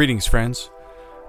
[0.00, 0.70] Greetings, friends.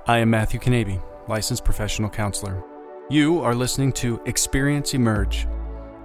[0.07, 2.63] I am Matthew Kanabe, licensed professional counselor.
[3.09, 5.45] You are listening to Experience Emerge.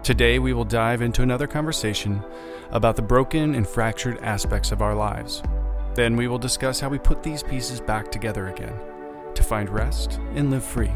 [0.02, 2.24] Today, we will dive into another conversation
[2.72, 5.44] about the broken and fractured aspects of our lives.
[5.94, 8.74] Then, we will discuss how we put these pieces back together again
[9.36, 10.90] to find rest and live free.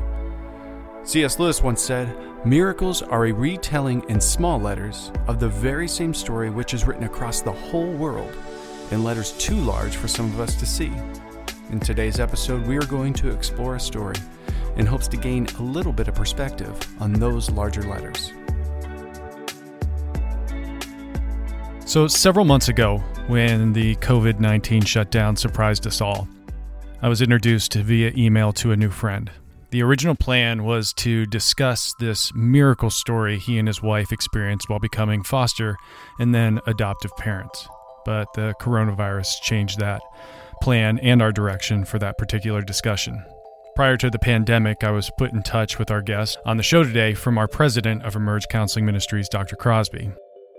[1.05, 1.39] C.S.
[1.39, 2.13] Lewis once said,
[2.45, 7.05] Miracles are a retelling in small letters of the very same story which is written
[7.05, 8.37] across the whole world
[8.91, 10.91] in letters too large for some of us to see.
[11.71, 14.17] In today's episode, we are going to explore a story
[14.75, 18.33] in hopes to gain a little bit of perspective on those larger letters.
[21.87, 26.27] So, several months ago, when the COVID 19 shutdown surprised us all,
[27.03, 29.31] I was introduced via email to a new friend.
[29.71, 34.81] The original plan was to discuss this miracle story he and his wife experienced while
[34.81, 35.77] becoming foster
[36.19, 37.69] and then adoptive parents.
[38.05, 40.03] But the coronavirus changed that
[40.61, 43.25] plan and our direction for that particular discussion.
[43.75, 46.83] Prior to the pandemic, I was put in touch with our guest on the show
[46.83, 49.57] today from our president of Emerge Counseling Ministries, Dr.
[49.57, 50.11] Crosby.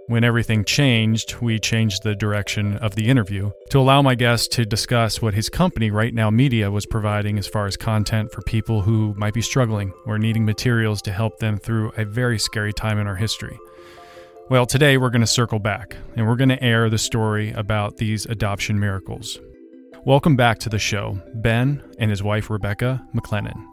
[0.07, 4.65] When everything changed, we changed the direction of the interview to allow my guest to
[4.65, 8.81] discuss what his company, Right Now Media, was providing as far as content for people
[8.81, 12.97] who might be struggling or needing materials to help them through a very scary time
[12.97, 13.57] in our history.
[14.49, 17.97] Well, today we're going to circle back and we're going to air the story about
[17.97, 19.39] these adoption miracles.
[20.03, 23.67] Welcome back to the show, Ben and his wife Rebecca McLennan.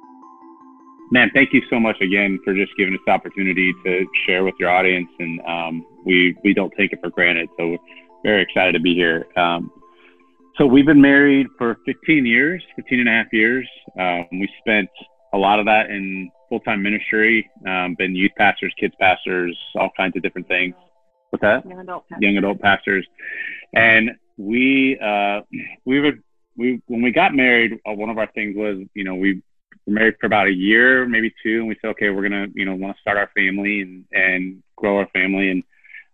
[1.11, 4.55] Man, thank you so much again for just giving us the opportunity to share with
[4.61, 7.48] your audience, and um, we we don't take it for granted.
[7.57, 7.79] So we're
[8.23, 9.25] very excited to be here.
[9.39, 9.73] Um,
[10.58, 13.67] so we've been married for 15 years, 15 and a half years.
[13.98, 14.91] Um, we spent
[15.33, 20.14] a lot of that in full-time ministry, um, been youth pastors, kids pastors, all kinds
[20.14, 20.75] of different things.
[21.31, 21.64] What's that?
[21.67, 22.23] Young adult pastors.
[22.23, 23.07] Young adult pastors,
[23.75, 25.41] and we uh,
[25.85, 26.13] we were
[26.58, 29.41] we when we got married, uh, one of our things was you know we
[29.86, 32.67] were married for about a year, maybe two, and we said okay, we're gonna you
[32.67, 35.63] know want to start our family and and grow our family, and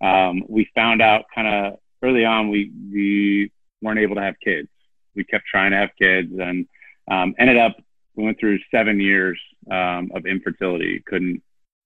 [0.01, 3.51] um, we found out kind of early on we we
[3.83, 4.69] weren't able to have kids.
[5.17, 6.67] We kept trying to have kids and
[7.11, 7.77] um, ended up
[8.17, 9.41] we went through seven years
[9.71, 11.03] um, of infertility.
[11.07, 11.43] Couldn't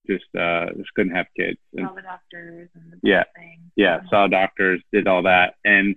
[0.07, 1.57] just uh, just couldn't have kids.
[1.75, 3.71] And, all the doctors and the yeah, thing.
[3.75, 5.95] yeah, saw doctors, did all that, and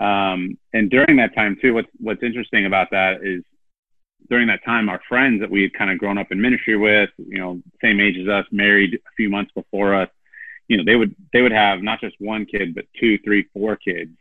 [0.00, 3.42] um, and during that time too, what's what's interesting about that is
[4.28, 7.10] during that time, our friends that we had kind of grown up in ministry with,
[7.18, 10.08] you know, same age as us, married a few months before us,
[10.68, 13.76] you know, they would they would have not just one kid, but two, three, four
[13.76, 14.16] kids.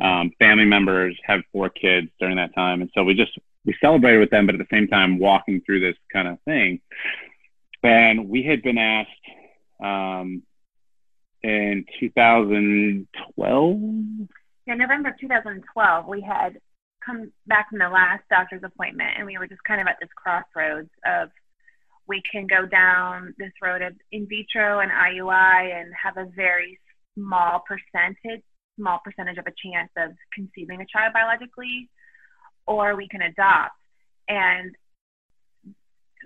[0.00, 4.20] Um, family members have four kids during that time, and so we just we celebrated
[4.20, 6.80] with them, but at the same time walking through this kind of thing.
[7.82, 9.10] And we had been asked
[9.82, 10.42] um,
[11.42, 14.28] in 2012
[14.66, 16.58] yeah, November of 2012, we had
[17.04, 20.10] come back from the last doctor's appointment, and we were just kind of at this
[20.16, 21.28] crossroads of
[22.06, 26.78] we can go down this road of in vitro and IUI and have a very
[27.14, 28.42] small percentage,
[28.78, 31.88] small percentage of a chance of conceiving a child biologically,
[32.66, 33.76] or we can adopt.
[34.28, 34.74] And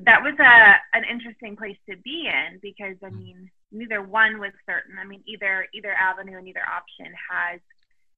[0.04, 3.18] that was a an interesting place to be in because I mm.
[3.18, 4.96] mean neither one was certain.
[4.98, 7.60] I mean either either avenue and either option has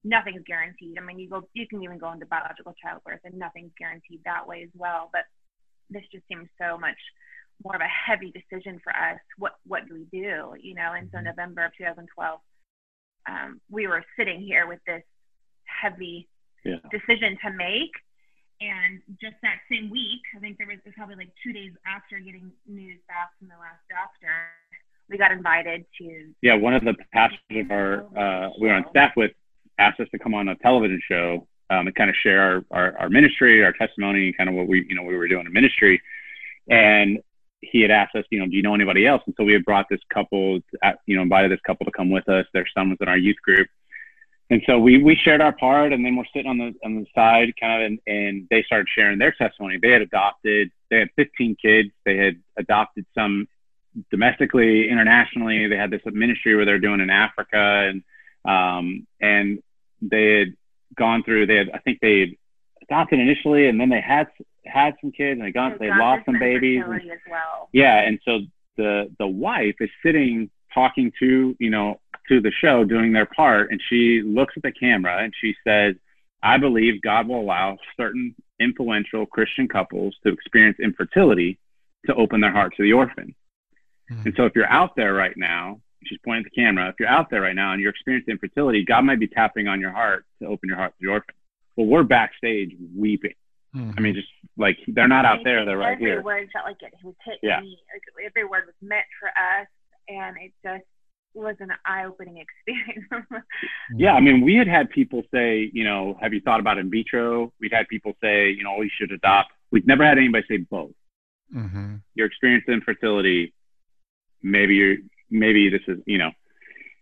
[0.04, 0.96] nothing's guaranteed.
[0.98, 4.46] I mean, you go, you can even go into biological childbirth, and nothing's guaranteed that
[4.46, 5.10] way as well.
[5.12, 5.24] But
[5.90, 6.98] this just seems so much
[7.64, 9.20] more of a heavy decision for us.
[9.36, 10.54] What what do we do?
[10.60, 11.26] You know, and so mm-hmm.
[11.26, 12.40] November of 2012,
[13.28, 15.02] um, we were sitting here with this
[15.64, 16.28] heavy
[16.64, 16.76] yeah.
[16.90, 17.92] decision to make.
[18.60, 22.52] And just that same week, I think there was probably like two days after getting
[22.68, 24.52] news back from the last doctor,
[25.08, 26.28] we got invited to.
[26.42, 29.32] Yeah, one of the pastors of our uh, we were on staff with
[29.80, 32.98] asked us to come on a television show um, and kind of share our, our,
[32.98, 35.52] our ministry, our testimony, and kind of what we, you know, we were doing in
[35.52, 36.02] ministry.
[36.68, 37.20] And
[37.60, 39.22] he had asked us, you know, do you know anybody else?
[39.26, 40.60] And so we had brought this couple,
[41.06, 42.46] you know, invited this couple to come with us.
[42.52, 43.68] Their son was in our youth group.
[44.50, 47.06] And so we, we shared our part and then we're sitting on the, on the
[47.14, 49.78] side kind of, and, and they started sharing their testimony.
[49.80, 51.90] They had adopted, they had 15 kids.
[52.04, 53.46] They had adopted some
[54.10, 55.68] domestically, internationally.
[55.68, 58.02] They had this ministry where they're doing in Africa and,
[58.44, 59.62] um, and
[60.00, 60.54] they had
[60.96, 61.46] gone through.
[61.46, 62.28] They had, I think they had
[62.82, 64.28] adopted initially, and then they had
[64.64, 66.82] had some kids, and they gone, they lost some babies.
[66.84, 67.68] And, well.
[67.72, 68.40] Yeah, and so
[68.76, 73.70] the the wife is sitting talking to you know to the show, doing their part,
[73.70, 75.94] and she looks at the camera and she says,
[76.42, 81.58] "I believe God will allow certain influential Christian couples to experience infertility
[82.06, 83.34] to open their heart to the orphan."
[84.10, 84.22] Mm-hmm.
[84.26, 86.88] And so, if you're out there right now she's pointing at the camera.
[86.88, 89.80] If you're out there right now and you're experiencing infertility, God might be tapping on
[89.80, 91.34] your heart to open your heart to the orphan.
[91.76, 93.34] Well, we're backstage weeping.
[93.74, 93.92] Mm-hmm.
[93.96, 96.18] I mean, just like they're not out there, they're right every here.
[96.18, 97.60] Every word felt like it, it was hitting yeah.
[97.60, 97.78] me.
[97.92, 99.68] Like, every word was meant for us,
[100.08, 100.84] and it just
[101.34, 103.06] was an eye-opening experience.
[103.96, 106.90] yeah, I mean, we had had people say, you know, have you thought about in
[106.90, 107.52] vitro?
[107.60, 109.52] We'd had people say, you know, oh, you should adopt.
[109.70, 110.90] We've never had anybody say both.
[111.54, 111.96] Mm-hmm.
[112.14, 113.54] Your experience infertility,
[114.42, 114.96] maybe you're,
[115.30, 116.30] maybe this is, you know,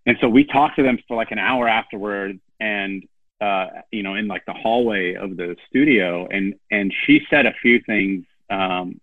[0.07, 3.03] and so we talked to them for like an hour afterward, and
[3.41, 7.53] uh, you know, in like the hallway of the studio, and and she said a
[7.61, 9.01] few things um,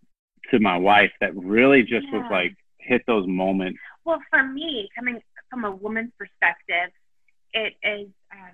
[0.52, 2.20] to my wife that really just yeah.
[2.20, 3.80] was like hit those moments.
[4.04, 6.92] Well, for me, coming from a woman's perspective,
[7.54, 8.54] it is uh,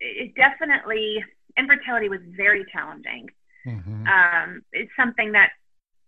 [0.00, 1.24] it definitely
[1.56, 3.28] infertility was very challenging.
[3.66, 4.06] Mm-hmm.
[4.06, 5.50] Um, it's something that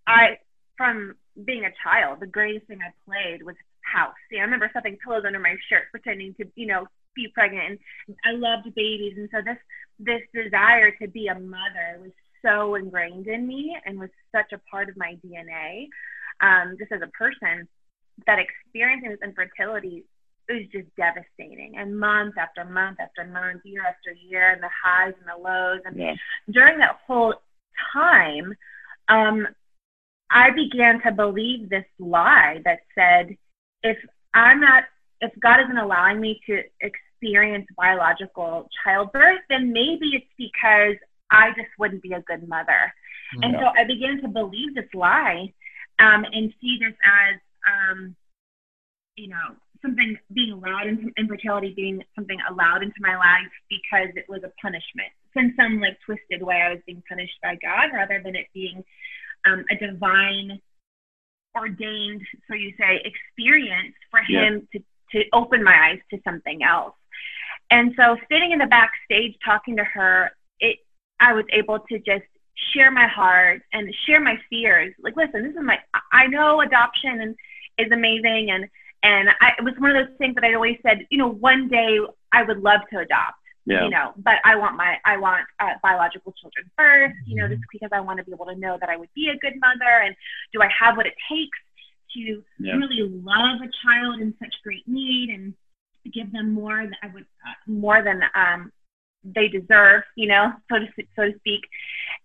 [0.06, 0.38] I,
[0.76, 1.14] from
[1.44, 3.56] being a child, the greatest thing I played was
[3.92, 4.14] house.
[4.30, 7.80] See, I remember stuffing pillows under my shirt, pretending to, you know, be pregnant.
[8.08, 9.58] And I loved babies, and so this
[9.98, 12.12] this desire to be a mother was
[12.44, 15.86] so ingrained in me and was such a part of my DNA,
[16.40, 17.68] um, just as a person.
[18.26, 20.04] That experiencing this infertility
[20.48, 25.14] was just devastating, and month after month after month, year after year, and the highs
[25.18, 25.80] and the lows.
[25.84, 26.14] And yeah.
[26.50, 27.34] during that whole
[27.92, 28.54] time,
[29.08, 29.46] um,
[30.30, 33.36] I began to believe this lie that said,
[33.82, 33.98] if
[34.34, 34.84] I'm not
[35.20, 40.96] if God isn't allowing me to experience biological childbirth, then maybe it's because
[41.30, 42.92] I just wouldn't be a good mother.
[43.38, 43.46] Yeah.
[43.46, 45.52] And so I began to believe this lie
[46.00, 47.40] um, and see this as,
[47.70, 48.16] um,
[49.16, 54.26] you know, something being allowed into infertility being something allowed into my life because it
[54.28, 55.10] was a punishment.
[55.36, 58.84] in some like twisted way, I was being punished by God rather than it being
[59.44, 60.60] um, a divine
[61.56, 64.80] ordained, so you say, experience for him yeah.
[64.80, 66.94] to to open my eyes to something else.
[67.70, 70.78] And so sitting in the backstage talking to her, it
[71.20, 72.24] I was able to just
[72.72, 74.94] share my heart and share my fears.
[75.02, 75.78] Like, listen, this is my
[76.12, 77.36] I know adoption and
[77.78, 78.68] is amazing and
[79.02, 81.68] and I, it was one of those things that I always said, you know, one
[81.68, 81.98] day
[82.30, 83.41] I would love to adopt.
[83.64, 83.84] Yeah.
[83.84, 87.14] You know, but I want my I want uh, biological children first.
[87.26, 87.70] You know, just mm-hmm.
[87.72, 90.02] because I want to be able to know that I would be a good mother,
[90.04, 90.16] and
[90.52, 91.58] do I have what it takes
[92.14, 92.74] to yeah.
[92.74, 95.54] really love a child in such great need and
[96.12, 98.72] give them more than I would uh, more than um,
[99.24, 101.62] they deserve, you know, so to so to speak.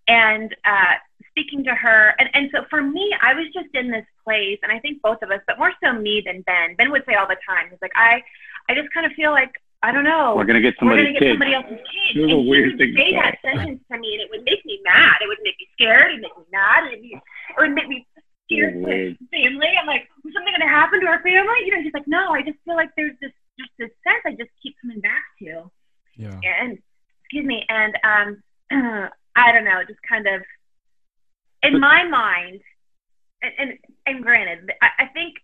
[0.08, 0.96] And uh,
[1.30, 4.72] speaking to her, and, and so for me, I was just in this place, and
[4.72, 6.76] I think both of us, but more so me than Ben.
[6.76, 8.24] Ben would say all the time, he's like, I,
[8.70, 9.52] I just kind of feel like
[9.84, 10.34] I don't know.
[10.36, 12.18] We're gonna get somebody's We're gonna get somebody else's kid.
[12.18, 14.80] It was a weird thing say that sentence to me, and it would make me
[14.84, 15.22] mad.
[15.22, 16.12] It would make me scared.
[16.12, 16.84] It would make me mad.
[16.86, 18.08] It would, be, it would make me
[18.50, 19.70] scared to family.
[19.80, 21.62] I'm like, is something going to happen to our family?
[21.66, 24.32] You know, she's like, no, I just feel like there's this just this sense I
[24.32, 25.70] just keep coming back to.
[26.16, 26.40] Yeah.
[26.44, 26.78] And
[27.22, 28.44] excuse me, and um,
[29.36, 30.42] I don't know, just kind of
[31.64, 32.62] in my mind,
[33.42, 35.36] and and, and granted, I, I think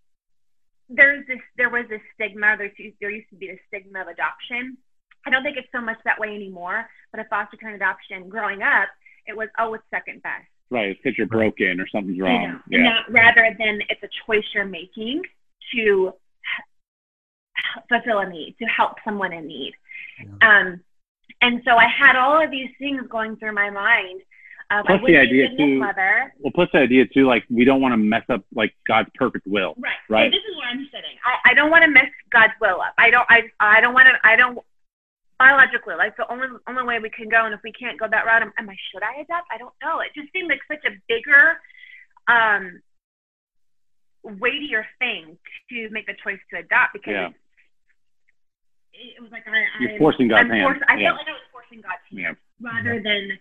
[0.90, 2.56] there's this there was this stigma.
[2.58, 4.78] There there used to be this stigma of adoption.
[5.26, 6.86] I don't think it's so much that way anymore.
[7.12, 8.90] But a foster care adoption, growing up,
[9.26, 12.60] it was oh, it's second best Right, because you're broken or something's wrong.
[12.68, 12.90] You know, yeah.
[12.90, 15.22] Not, rather than it's a choice you're making
[15.76, 16.14] to
[17.90, 19.74] fulfill a need, to help someone in need.
[20.20, 20.60] Yeah.
[20.60, 20.82] Um,
[21.42, 24.22] and so I had all of these things going through my mind.
[24.72, 25.80] Um, plus the idea too.
[26.40, 29.46] Well, plus the idea too, like we don't want to mess up like God's perfect
[29.48, 29.76] will.
[29.78, 29.94] Right.
[30.10, 30.32] Right.
[30.32, 31.16] So this is where I'm sitting.
[31.26, 32.94] I, I don't want to mess God's will up.
[32.98, 33.26] I don't.
[33.30, 34.28] I I don't want to.
[34.28, 34.60] I don't
[35.40, 38.24] biologically like the only only way we can go and if we can't go that
[38.24, 40.86] route am, am i should i adopt i don't know it just seemed like such
[40.86, 41.58] a bigger
[42.30, 42.80] um
[44.24, 45.38] weightier thing
[45.70, 47.28] to make the choice to adopt because yeah.
[48.94, 50.64] it, it, was like I, you're forcing God's hand.
[50.64, 51.10] Forced, I yeah.
[51.10, 52.64] felt like I was forcing God's hand yeah.
[52.64, 53.38] rather than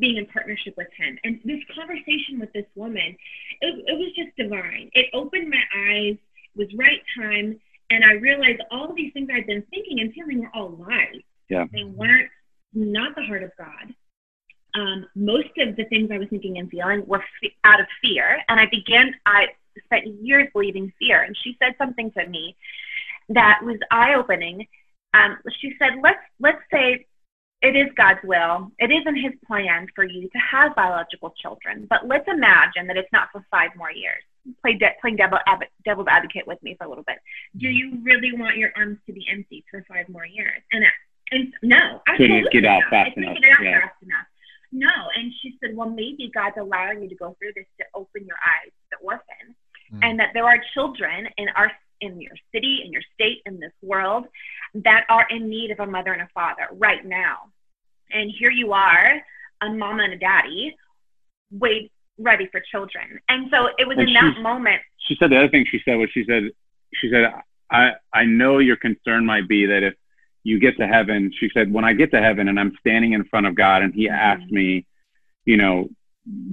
[0.00, 1.18] being in partnership with Him.
[1.24, 3.16] And this conversation with this woman,
[3.60, 4.90] it, it was just divine.
[4.94, 6.16] It opened my eyes.
[6.54, 7.60] It was right time,
[7.90, 11.20] and I realized all of these things I'd been thinking and feeling were all lies.
[11.48, 11.66] Yeah.
[11.72, 12.30] They weren't
[12.72, 13.94] not the heart of God.
[14.74, 18.40] Um, most of the things I was thinking and feeling were f- out of fear,
[18.48, 19.14] and I began.
[19.26, 19.46] I
[19.84, 22.56] spent years believing fear, and she said something to me
[23.28, 24.66] that was eye-opening.
[25.12, 27.06] Um, she said, "Let's let's say
[27.64, 28.70] it is God's will.
[28.78, 33.12] It isn't His plan for you to have biological children, but let's imagine that it's
[33.12, 34.22] not for five more years.
[34.60, 37.16] Play de- playing devil, ab- devil's advocate with me for a little bit.
[37.56, 40.60] Do you really want your arms to be empty for five more years?
[40.72, 40.84] And
[41.30, 43.36] and no, couldn't get out fast enough.
[43.40, 43.80] Get out yeah.
[43.80, 44.26] fast enough.
[44.70, 48.26] No, and she said, well, maybe God's allowing you to go through this to open
[48.26, 49.54] your eyes to the orphan,
[49.92, 50.00] mm.
[50.02, 53.72] and that there are children in our in your city, in your state, in this
[53.82, 54.26] world
[54.74, 57.50] that are in need of a mother and a father right now.
[58.10, 59.20] And here you are,
[59.60, 60.76] a mama and a daddy,
[61.50, 63.18] wait, ready for children.
[63.28, 64.80] And so it was and in that moment.
[64.98, 66.50] She said the other thing she said was she said,
[66.94, 67.32] she said,
[67.70, 69.94] I, I know your concern might be that if
[70.44, 73.24] you get to heaven, she said, when I get to heaven and I'm standing in
[73.24, 74.14] front of God and he mm-hmm.
[74.14, 74.86] asked me,
[75.44, 75.88] you know,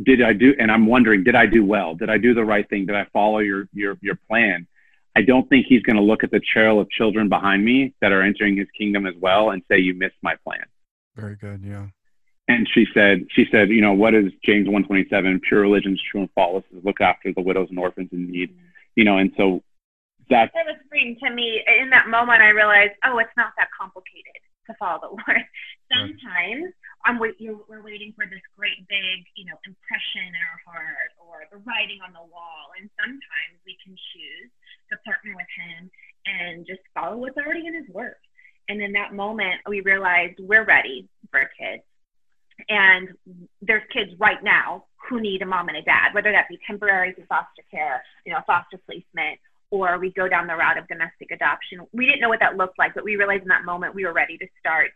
[0.03, 1.95] did I do, and I'm wondering, did I do well?
[1.95, 2.85] Did I do the right thing?
[2.85, 4.67] Did I follow your, your, your plan?
[5.15, 8.11] I don't think he's going to look at the trail of children behind me that
[8.11, 10.63] are entering his kingdom as well and say, you missed my plan.
[11.15, 11.61] Very good.
[11.63, 11.87] Yeah.
[12.47, 15.41] And she said, she said, you know, what is James 127?
[15.47, 18.51] Pure religion is true and faultless is look after the widows and orphans in need,
[18.51, 18.65] mm-hmm.
[18.95, 19.63] you know, and so
[20.29, 21.59] that was freeing to me.
[21.67, 25.43] In that moment, I realized, oh, it's not that complicated to follow the Lord.
[25.91, 26.71] Sometimes
[27.03, 31.43] I'm wait, we're waiting for this great big, you know, impression in our heart or
[31.51, 32.71] the writing on the wall.
[32.79, 34.49] And sometimes we can choose
[34.93, 35.91] to partner with Him
[36.23, 38.21] and just follow what's already in His Word.
[38.71, 41.83] And in that moment, we realized we're ready for kids.
[42.69, 43.09] And
[43.61, 47.11] there's kids right now who need a mom and a dad, whether that be temporary
[47.13, 49.39] through foster care, you know, foster placement,
[49.71, 51.81] or we go down the route of domestic adoption.
[51.91, 54.13] We didn't know what that looked like, but we realized in that moment we were
[54.13, 54.91] ready to start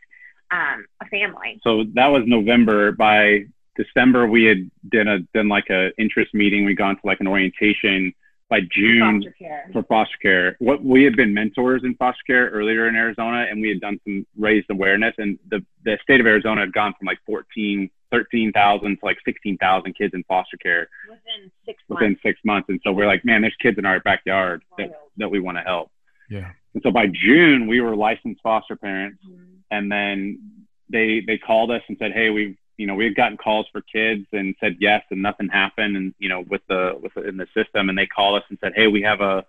[0.52, 1.60] um, a family.
[1.64, 2.94] So that was November.
[2.94, 6.64] By December, we had done a done like a interest meeting.
[6.64, 8.14] We'd gone to like an orientation.
[8.56, 12.88] By June foster for foster care, what we had been mentors in foster care earlier
[12.88, 15.14] in Arizona, and we had done some raised awareness.
[15.18, 19.94] And the the state of Arizona had gone from like 14 13,000 to like 16,000
[19.94, 22.02] kids in foster care within six months.
[22.02, 22.70] Within six months.
[22.70, 25.64] And so we're like, man, there's kids in our backyard that, that we want to
[25.64, 25.92] help.
[26.30, 26.52] Yeah.
[26.74, 29.20] And so by June, we were licensed foster parents.
[29.28, 29.44] Mm-hmm.
[29.72, 33.38] And then they, they called us and said, hey, we've, you know, we had gotten
[33.38, 35.96] calls for kids and said yes, and nothing happened.
[35.96, 38.74] And, you know, with the, with in the system, and they called us and said,
[38.76, 39.46] hey, we have a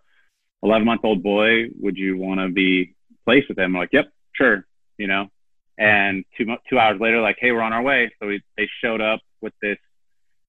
[0.63, 1.67] 11 month old boy.
[1.81, 3.75] Would you want to be placed with him?
[3.77, 4.67] I'm like, yep, sure.
[4.99, 5.31] You know,
[5.79, 8.11] and two two hours later, like, hey, we're on our way.
[8.21, 9.79] So we, they showed up with this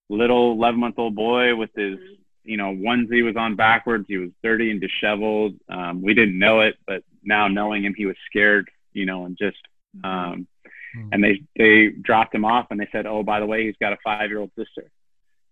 [0.09, 1.97] little 11 month old boy with his,
[2.43, 4.05] you know, onesie was on backwards.
[4.07, 5.55] He was dirty and disheveled.
[5.67, 9.37] Um, we didn't know it, but now knowing him, he was scared, you know, and
[9.37, 9.57] just,
[10.03, 10.47] um,
[10.95, 11.09] mm-hmm.
[11.11, 13.93] and they they dropped him off and they said, oh, by the way, he's got
[13.93, 14.89] a five year old sister.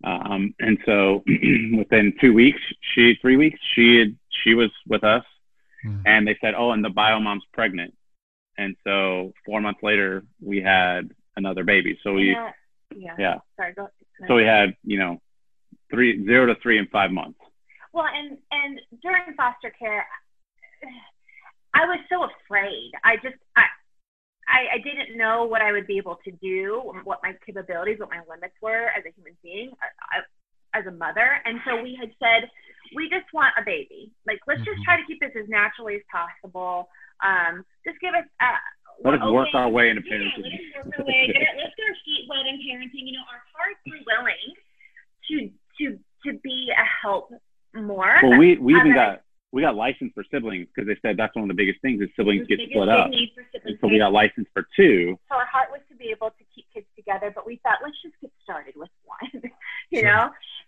[0.04, 1.24] Um, and so
[1.78, 2.62] within two weeks,
[2.94, 5.24] she three weeks, she had, she was with us,
[5.86, 6.02] mm-hmm.
[6.06, 7.94] and they said, oh, and the bio mom's pregnant.
[8.58, 12.00] And so four months later, we had another baby.
[12.04, 12.52] So we, yeah,
[12.96, 13.16] yeah.
[13.18, 13.36] yeah.
[13.58, 13.90] Sorry, go,
[14.28, 15.20] so we had, you know,
[15.90, 17.40] three, zero to three in five months.
[17.94, 20.06] Well, and, and during foster care,
[21.74, 22.92] I was so afraid.
[23.04, 23.64] I just, I,
[24.48, 28.10] I, I didn't know what I would be able to do, what my capabilities, what
[28.10, 31.42] my limits were as a human being, uh, uh, as a mother.
[31.46, 32.50] And so we had said,
[32.96, 34.12] we just want a baby.
[34.28, 34.76] Like, let's mm-hmm.
[34.76, 36.90] just try to keep this as naturally as possible.
[37.26, 38.26] Um, just give us.
[38.38, 38.62] Uh,
[39.04, 40.46] let us work our way into parenting.
[40.46, 41.28] Yeah, let us work our way.
[41.28, 43.04] Let's get our feet wet in parenting.
[43.10, 44.48] You know, our hearts are willing
[45.28, 45.36] to
[45.80, 47.34] to to be a help
[47.74, 48.16] more.
[48.22, 49.25] Well, we we even got
[49.56, 52.10] we got licensed for siblings because they said that's one of the biggest things is
[52.18, 53.10] siblings get split up.
[53.80, 55.18] so we got licensed for two.
[55.32, 57.96] So our heart was to be able to keep kids together, but we thought let's
[58.04, 59.42] just get started with one,
[59.92, 60.12] you sure.
[60.12, 60.24] know.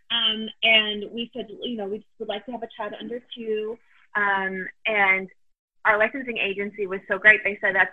[0.10, 3.78] Um, and we said, you know, we would like to have a child under two.
[4.16, 5.28] Um, and
[5.84, 7.42] our licensing agency was so great.
[7.44, 7.92] They said, that's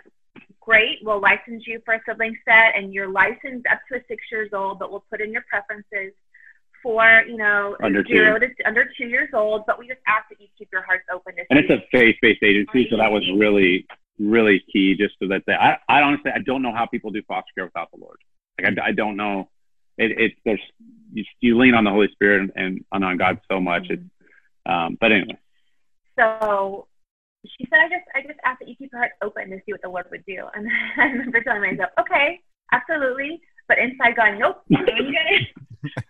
[0.61, 0.99] great.
[1.03, 4.79] We'll license you for a sibling set and you're licensed up to six years old,
[4.79, 6.13] but we'll put in your preferences
[6.85, 8.47] for, you know, under zero two.
[8.47, 9.63] to under two years old.
[9.65, 11.33] But we just ask that you keep your hearts open.
[11.35, 13.87] To and it's a faith-based agency, so that was really,
[14.19, 17.23] really key just so that they, I, I honestly, I don't know how people do
[17.27, 18.17] foster care without the Lord.
[18.61, 19.49] Like, I, I don't know.
[19.97, 20.61] It, it there's,
[21.11, 23.85] you, you lean on the Holy Spirit and, and on God so much.
[23.85, 23.93] Mm-hmm.
[23.93, 24.03] It's,
[24.67, 25.39] um, but anyway.
[26.19, 26.85] So
[27.57, 29.71] she said, I just, I just ask that you keep your heart open to see
[29.71, 30.45] what the Lord would do.
[30.53, 33.41] And I remember telling myself, okay, absolutely.
[33.67, 34.61] But inside going, nope,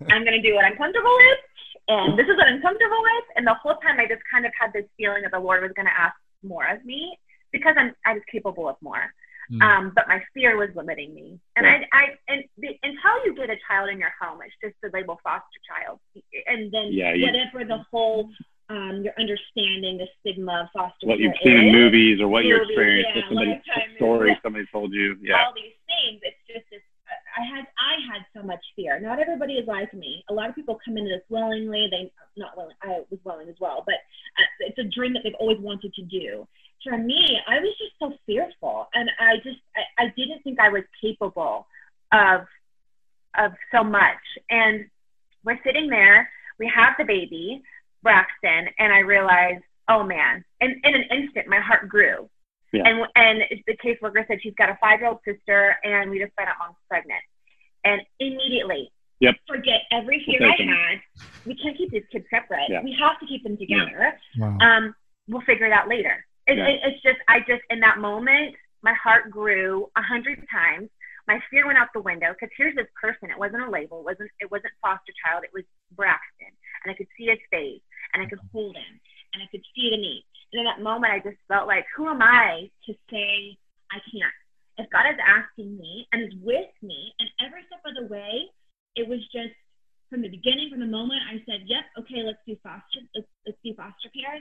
[0.10, 1.40] I'm gonna, do what I'm comfortable with,
[1.88, 3.26] and this is what I'm comfortable with.
[3.36, 5.72] And the whole time, I just kind of had this feeling that the Lord was
[5.76, 7.18] gonna ask more of me
[7.52, 9.14] because I'm, I was capable of more.
[9.52, 9.62] Mm.
[9.62, 11.40] Um, but my fear was limiting me.
[11.56, 11.68] And.
[11.68, 14.90] I, I, and the, until you get a child in your home, it's just the
[14.92, 16.00] label foster child,
[16.48, 18.30] and then yeah, whatever the whole
[18.70, 22.58] um, your understanding the stigma of foster what you've seen in movies or what you
[22.58, 23.62] experienced, yeah, somebody
[23.96, 25.46] story somebody told you, yeah.
[25.46, 26.22] All these things.
[26.24, 26.82] It's just this.
[27.38, 29.00] I had I had so much fear.
[29.00, 30.24] Not everybody is like me.
[30.30, 31.88] A lot of people come into this willingly.
[31.92, 32.76] They not willing.
[32.82, 36.04] I was willing as well, but uh, it's a dream that they've always wanted to
[36.04, 36.48] do.
[36.84, 40.70] For me, I was just so fearful, and I just I, I didn't think I
[40.70, 41.68] was capable
[42.12, 42.42] of
[43.38, 44.24] of so much.
[44.50, 44.86] And
[45.44, 46.30] we're sitting there.
[46.58, 47.62] We have the baby
[48.06, 52.30] Braxton, and I realized, oh man, and in an instant, my heart grew.
[52.76, 52.88] Yeah.
[52.88, 56.34] And and the caseworker said she's got a five year old sister, and we just
[56.36, 57.22] found out mom's pregnant.
[57.84, 58.92] and immediately
[59.22, 59.36] Yep.
[59.48, 61.02] forget every fear We'll I had.
[61.46, 62.68] We can't keep these kids separate.
[62.70, 62.82] Yeah.
[62.84, 64.20] We have to keep them together.
[64.38, 64.58] Wow.
[64.60, 64.96] Um,
[65.30, 66.26] we'll figure it out later.
[66.48, 66.68] It, Yeah.
[66.68, 70.90] it, it's just, I just, in that moment, my heart grew a hundred times.
[71.28, 73.32] My fear went out the window because here's this person.
[73.32, 74.00] It wasn't a label.
[74.02, 74.32] It wasn't.
[74.42, 75.44] It wasn't foster child.
[75.44, 75.64] It was
[75.96, 76.52] Braxton,
[76.84, 77.82] and I could see his face,
[78.14, 79.00] and I could hold him,
[79.34, 80.24] and I could see it in me.
[80.54, 83.58] And in that moment, I just felt like, who am I to say
[83.92, 84.38] I can't?
[84.78, 88.46] If God is asking me and is with me, and every step of the way,
[88.96, 89.56] it was just
[90.10, 93.58] from the beginning, from the moment I said, "Yep, okay, let's do foster, let's, let's
[93.64, 94.38] do foster care."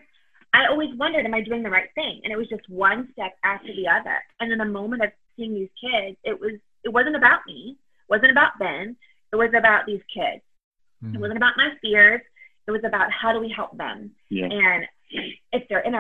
[0.53, 2.21] I always wondered, am I doing the right thing?
[2.23, 4.19] And it was just one step after the other.
[4.39, 8.11] And then the moment of seeing these kids, it was it wasn't about me, it
[8.11, 8.97] wasn't about Ben,
[9.33, 10.43] it was about these kids.
[11.03, 11.21] It Mm.
[11.21, 12.23] wasn't about my fears.
[12.67, 14.15] It was about how do we help them.
[14.31, 14.47] Yeah.
[14.51, 14.84] And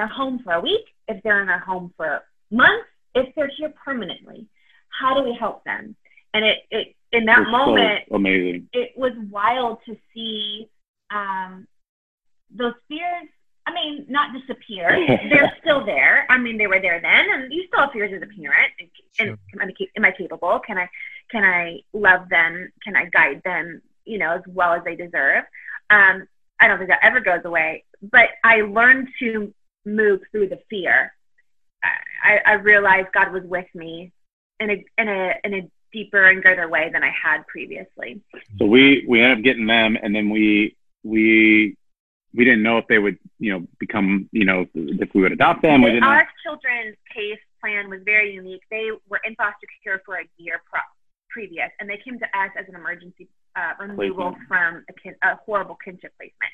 [0.04, 2.86] if they're in our home for a week, if they're in our home for months,
[3.14, 4.46] if they're here permanently,
[4.88, 5.96] how do we help them?
[6.32, 8.68] And it, it in that It's so moment, amazing.
[8.72, 10.68] it was wild to see
[11.10, 11.66] um,
[12.50, 13.28] those fears.
[13.66, 14.90] I mean, not disappear.
[15.30, 16.26] They're still there.
[16.28, 18.72] I mean, they were there then, and you still have fears as a parent.
[18.78, 20.60] And, and am, I, am I capable?
[20.66, 20.88] Can I
[21.30, 22.70] can I love them?
[22.82, 23.80] Can I guide them?
[24.04, 25.44] You know, as well as they deserve.
[25.88, 26.26] Um,
[26.60, 27.84] I don't think that ever goes away.
[28.02, 31.12] But I learned to move through the fear.
[32.22, 34.12] I, I realized God was with me
[34.60, 38.20] in a in a in a deeper and greater way than I had previously.
[38.58, 41.76] So we we ended up getting them, and then we we
[42.34, 45.62] we didn't know if they would you know become you know if we would adopt
[45.62, 45.82] them.
[45.82, 46.02] We didn't.
[46.02, 46.08] know.
[46.08, 48.62] Our children's case plan was very unique.
[48.70, 50.80] They were in foster care for a year pro-
[51.30, 54.48] previous, and they came to us as an emergency uh, removal Placement.
[54.48, 56.52] from a, kin- a horrible kinship placement.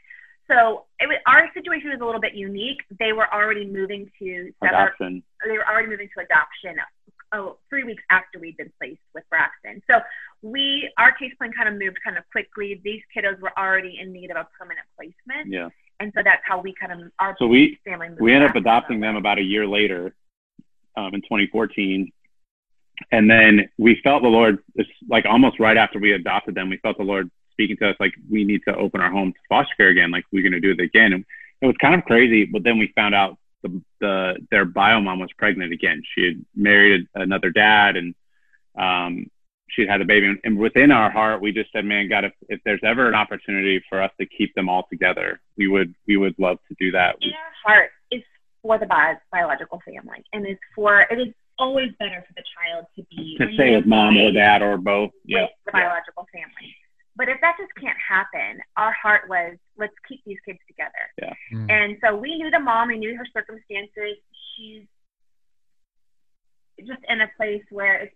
[0.51, 2.79] So it was, our situation was a little bit unique.
[2.99, 5.23] They were already moving to adoption.
[5.47, 6.77] they were already moving to adoption
[7.33, 9.83] oh, three weeks after we'd been placed with Braxton.
[9.89, 10.01] So
[10.43, 12.81] we, our case plan kind of moved kind of quickly.
[12.83, 15.53] These kiddos were already in need of a permanent placement.
[15.53, 15.69] Yeah.
[16.01, 18.57] And so that's how we kind of, our So we family moved we ended up
[18.57, 20.15] adopting them about a year later,
[20.97, 22.11] um, in 2014,
[23.13, 24.59] and then we felt the Lord.
[24.75, 27.97] It's like almost right after we adopted them, we felt the Lord speaking to us
[28.01, 30.11] like we need to open our home to foster care again.
[30.11, 31.13] Like we're going to do it again.
[31.13, 31.25] And
[31.61, 35.19] it was kind of crazy, but then we found out the, the their bio mom
[35.19, 36.03] was pregnant again.
[36.15, 38.15] She had married another dad, and
[38.79, 39.27] um,
[39.69, 40.35] she'd had a baby.
[40.43, 43.83] And within our heart, we just said, "Man, God, if, if there's ever an opportunity
[43.91, 47.17] for us to keep them all together, we would we would love to do that."
[47.21, 48.23] in our heart is
[48.63, 52.87] for the bi- biological family and is for it is always better for the child
[52.97, 55.11] to be to stay with mom or dad or both.
[55.13, 55.47] with Yeah.
[55.67, 56.75] the biological family.
[57.17, 61.35] But if that just can't happen, our heart was let's keep these kids together.
[61.53, 61.71] Mm.
[61.71, 64.17] And so we knew the mom, we knew her circumstances.
[64.57, 64.85] She's
[66.87, 68.15] just in a place where it's,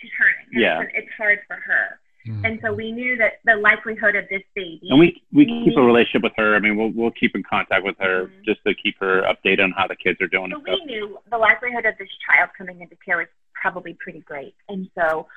[0.00, 0.60] she's hurting.
[0.62, 0.80] Yeah.
[0.82, 2.00] It's, it's hard for her.
[2.26, 2.46] Mm.
[2.46, 4.80] And so we knew that the likelihood of this baby.
[4.90, 6.54] And we we keep a relationship with her.
[6.54, 8.44] I mean, we'll we'll keep in contact with her Mhm.
[8.44, 10.78] just to keep her updated on how the kids are doing So and stuff.
[10.80, 14.54] we knew the likelihood of this child coming into care was probably pretty great.
[14.68, 15.28] And so,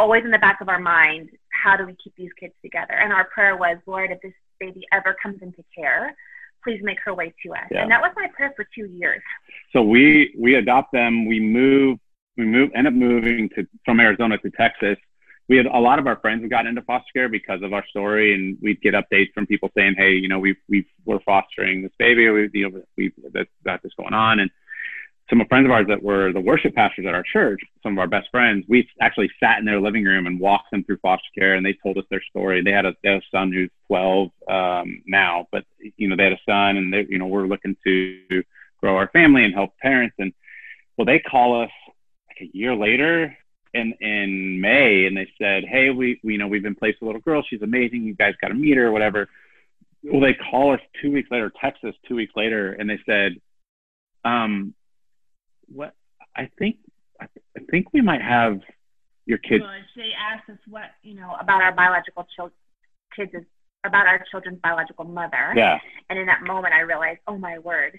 [0.00, 2.94] always in the back of our mind, how do we keep these kids together?
[2.94, 6.16] And our prayer was, Lord, if this baby ever comes into care,
[6.64, 7.68] please make her way to us.
[7.70, 7.82] Yeah.
[7.82, 9.20] And that was my prayer for two years.
[9.72, 11.26] So we we adopt them.
[11.26, 11.98] We move.
[12.36, 12.70] We move.
[12.74, 14.96] End up moving to from Arizona to Texas.
[15.48, 17.84] We had a lot of our friends who got into foster care because of our
[17.88, 21.82] story, and we'd get updates from people saying, "Hey, you know, we we we're fostering
[21.82, 22.28] this baby.
[22.30, 24.50] We you know we that's got this going on." And
[25.30, 27.98] some of friends of ours that were the worship pastors at our church, some of
[27.98, 31.28] our best friends, we actually sat in their living room and walked them through foster
[31.38, 32.62] care, and they told us their story.
[32.62, 35.64] They had a, they had a son who's 12 um, now, but
[35.96, 38.42] you know they had a son, and they you know we're looking to
[38.80, 40.16] grow our family and help parents.
[40.18, 40.32] And
[40.98, 41.70] well, they call us
[42.28, 43.36] like a year later
[43.72, 47.04] in in May, and they said, "Hey, we, we you know we've been placed a
[47.04, 47.44] little girl.
[47.48, 48.02] She's amazing.
[48.02, 49.28] You guys got to meet her, or whatever."
[50.02, 53.36] Well, they call us two weeks later, Texas, two weeks later, and they said,
[54.24, 54.74] "Um,
[55.72, 55.94] what?
[56.36, 56.76] I think
[57.20, 58.60] I, I think we might have
[59.26, 62.52] your kids." Well, they asked us what, you know, about our biological chil-
[63.16, 63.44] kids, is,
[63.84, 65.52] about our children's biological mother.
[65.56, 65.78] Yeah,
[66.08, 67.98] And in that moment, I realized, oh my word,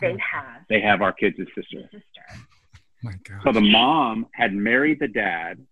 [0.00, 0.16] they oh.
[0.32, 1.82] have they have our kids' a sister.
[1.90, 2.46] sister.
[3.02, 3.40] My God.
[3.44, 5.64] So the mom had married the dad,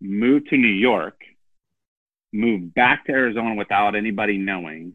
[0.00, 1.20] moved to New York,
[2.32, 4.94] moved back to Arizona without anybody knowing,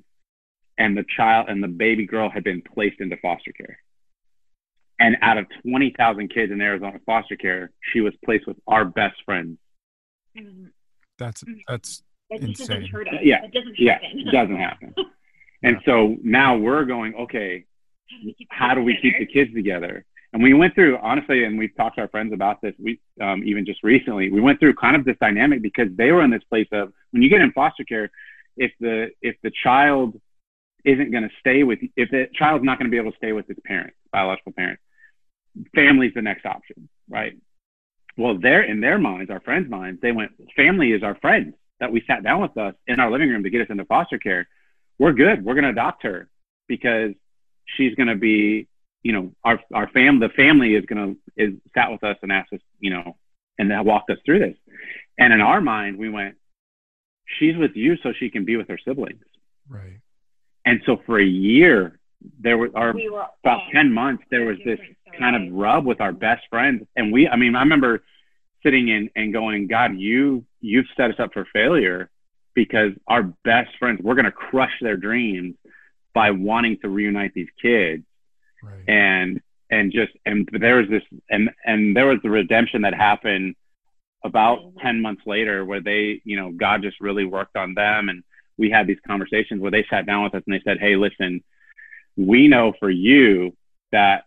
[0.77, 3.77] and the child and the baby girl had been placed into foster care.
[4.99, 9.15] And out of 20,000 kids in Arizona foster care, she was placed with our best
[9.25, 9.57] friends.
[10.37, 10.71] Mm,
[11.17, 12.91] That's that's That just doesn't Insane.
[12.91, 13.15] hurt us.
[13.23, 13.43] Yeah.
[13.45, 14.19] It doesn't Yeah, happen.
[14.19, 14.95] it doesn't happen.
[15.61, 17.65] And so now we're going, okay,
[18.49, 20.05] how do we keep the kids together?
[20.31, 22.73] And we went through honestly, and we've talked to our friends about this.
[22.79, 26.21] We um, even just recently we went through kind of this dynamic because they were
[26.23, 28.09] in this place of when you get in foster care,
[28.55, 30.15] if the if the child
[30.85, 33.33] isn't going to stay with if the child's not going to be able to stay
[33.33, 34.81] with its parents, biological parents,
[35.75, 37.37] family's the next option, right?
[38.17, 41.91] Well, they're in their minds, our friends' minds, they went, family is our friends that
[41.91, 44.47] we sat down with us in our living room to get us into foster care.
[44.97, 45.43] We're good.
[45.43, 46.29] We're going to adopt her
[46.67, 47.11] because
[47.65, 48.67] she's going to be,
[49.03, 52.31] you know, our, our fam, the family is going to, is sat with us and
[52.31, 53.15] asked us, you know,
[53.57, 54.57] and that walked us through this.
[55.17, 56.35] And in our mind, we went,
[57.25, 59.23] she's with you so she can be with her siblings.
[59.69, 59.99] Right.
[60.65, 61.99] And so for a year,
[62.39, 64.79] there were our we were about 10 months there was this
[65.17, 66.85] kind of rub with our best friends.
[66.95, 68.03] And we i mean i remember
[68.63, 72.09] sitting in and going god you you've set us up for failure
[72.53, 75.55] because our best friends we're going to crush their dreams
[76.13, 78.03] by wanting to reunite these kids.
[78.61, 78.89] Right.
[78.89, 79.41] and
[79.71, 83.55] and just and there was this and and there was the redemption that happened
[84.25, 88.09] about 10 months later where they you know god just really worked on them.
[88.09, 88.23] And
[88.57, 91.41] we had these conversations where they sat down with us and they said hey listen
[92.17, 93.55] we know for you
[93.93, 94.25] that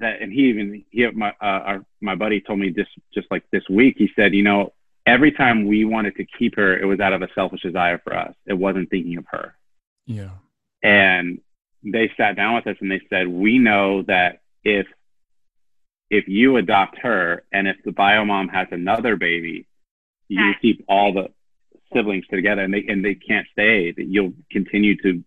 [0.00, 3.44] that and he even he my uh, our, my buddy told me just just like
[3.52, 4.72] this week he said you know
[5.06, 8.16] every time we wanted to keep her it was out of a selfish desire for
[8.16, 8.34] us.
[8.46, 9.54] It wasn't thinking of her.
[10.06, 10.30] Yeah.
[10.82, 11.40] And
[11.82, 14.86] they sat down with us and they said we know that if
[16.10, 19.66] if you adopt her and if the bio mom has another baby
[20.28, 21.28] you keep all the
[21.92, 25.24] siblings together and they and they can't stay that you'll continue to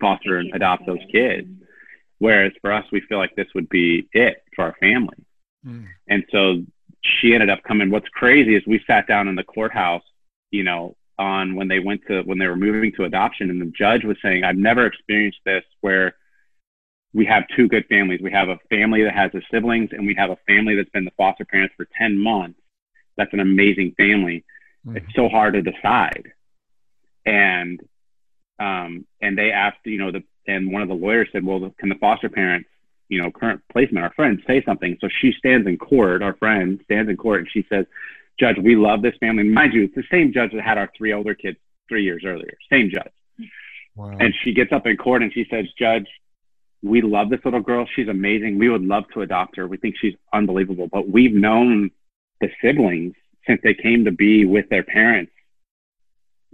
[0.00, 1.48] foster and adopt those kids.
[2.18, 5.16] Whereas for us, we feel like this would be it for our family.
[5.66, 5.86] Mm.
[6.08, 6.62] And so
[7.02, 7.90] she ended up coming.
[7.90, 10.04] What's crazy is we sat down in the courthouse,
[10.50, 13.66] you know, on when they went to when they were moving to adoption, and the
[13.66, 16.14] judge was saying, "I've never experienced this where."
[17.16, 18.20] We have two good families.
[18.20, 21.04] We have a family that has the siblings, and we have a family that's been
[21.04, 22.58] the foster parents for 10 months.
[23.16, 24.44] That's an amazing family.
[24.84, 24.96] Mm.
[24.96, 26.32] It's so hard to decide.
[27.24, 27.80] And
[28.58, 31.88] um, and they asked, you know, the and one of the lawyers said, well, can
[31.88, 32.68] the foster parents,
[33.08, 34.96] you know, current placement, our friend, say something?
[35.00, 36.22] So she stands in court.
[36.22, 37.86] Our friend stands in court, and she says,
[38.38, 39.44] Judge, we love this family.
[39.44, 42.56] Mind you, it's the same judge that had our three older kids three years earlier.
[42.70, 43.12] Same judge.
[43.96, 44.16] Wow.
[44.18, 46.08] And she gets up in court and she says, Judge,
[46.82, 47.86] we love this little girl.
[47.94, 48.58] She's amazing.
[48.58, 49.68] We would love to adopt her.
[49.68, 50.88] We think she's unbelievable.
[50.88, 51.92] But we've known
[52.40, 53.14] the siblings
[53.46, 55.30] since they came to be with their parents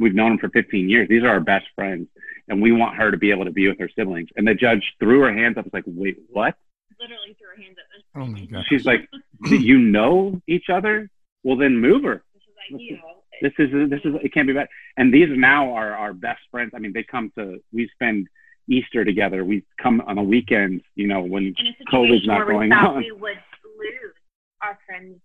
[0.01, 1.09] we've known them for 15 years.
[1.09, 2.09] These are our best friends,
[2.51, 4.29] and we want her to be able to be with her siblings.
[4.37, 5.65] And the judge threw her hands up.
[5.65, 6.57] Was like, wait, what?
[7.01, 8.23] Literally threw her hands up.
[8.23, 8.65] Oh my god.
[8.69, 9.09] She's like,
[9.45, 11.09] do you know each other?
[11.45, 12.23] Well, then move her.
[12.71, 12.99] This is
[13.41, 14.69] This is this is it can't be bad.
[14.97, 16.73] And these now are our best friends.
[16.75, 18.29] I mean, they come to we spend
[18.69, 19.45] Easter together.
[19.45, 21.55] We come on a weekend, you know, when
[21.91, 22.99] COVID's not going on.
[22.99, 23.39] We would
[23.79, 24.15] lose
[24.61, 25.21] our friends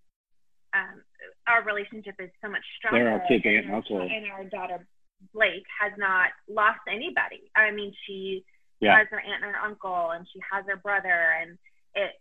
[0.76, 1.02] um,
[1.48, 3.04] our relationship is so much stronger.
[3.04, 4.12] They're our kids' aunt and.
[4.12, 4.86] And our daughter
[5.34, 7.50] Blake has not lost anybody.
[7.56, 8.44] I mean, she
[8.80, 8.98] yeah.
[8.98, 11.58] has her aunt and her uncle, and she has her brother, and
[11.94, 12.12] it.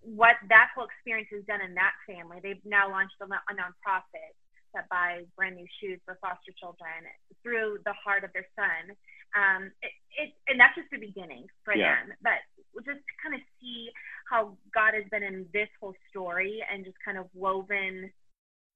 [0.00, 4.32] What that whole experience has done in that family, they've now launched a, a nonprofit
[4.72, 7.02] that buys brand new shoes for foster children
[7.42, 8.94] through the heart of their son.
[9.34, 12.06] Um, it, it, and that's just the beginning for yeah.
[12.06, 12.16] them.
[12.22, 12.40] But
[12.86, 13.90] just to kind of see
[14.30, 18.10] how God has been in this whole story and just kind of woven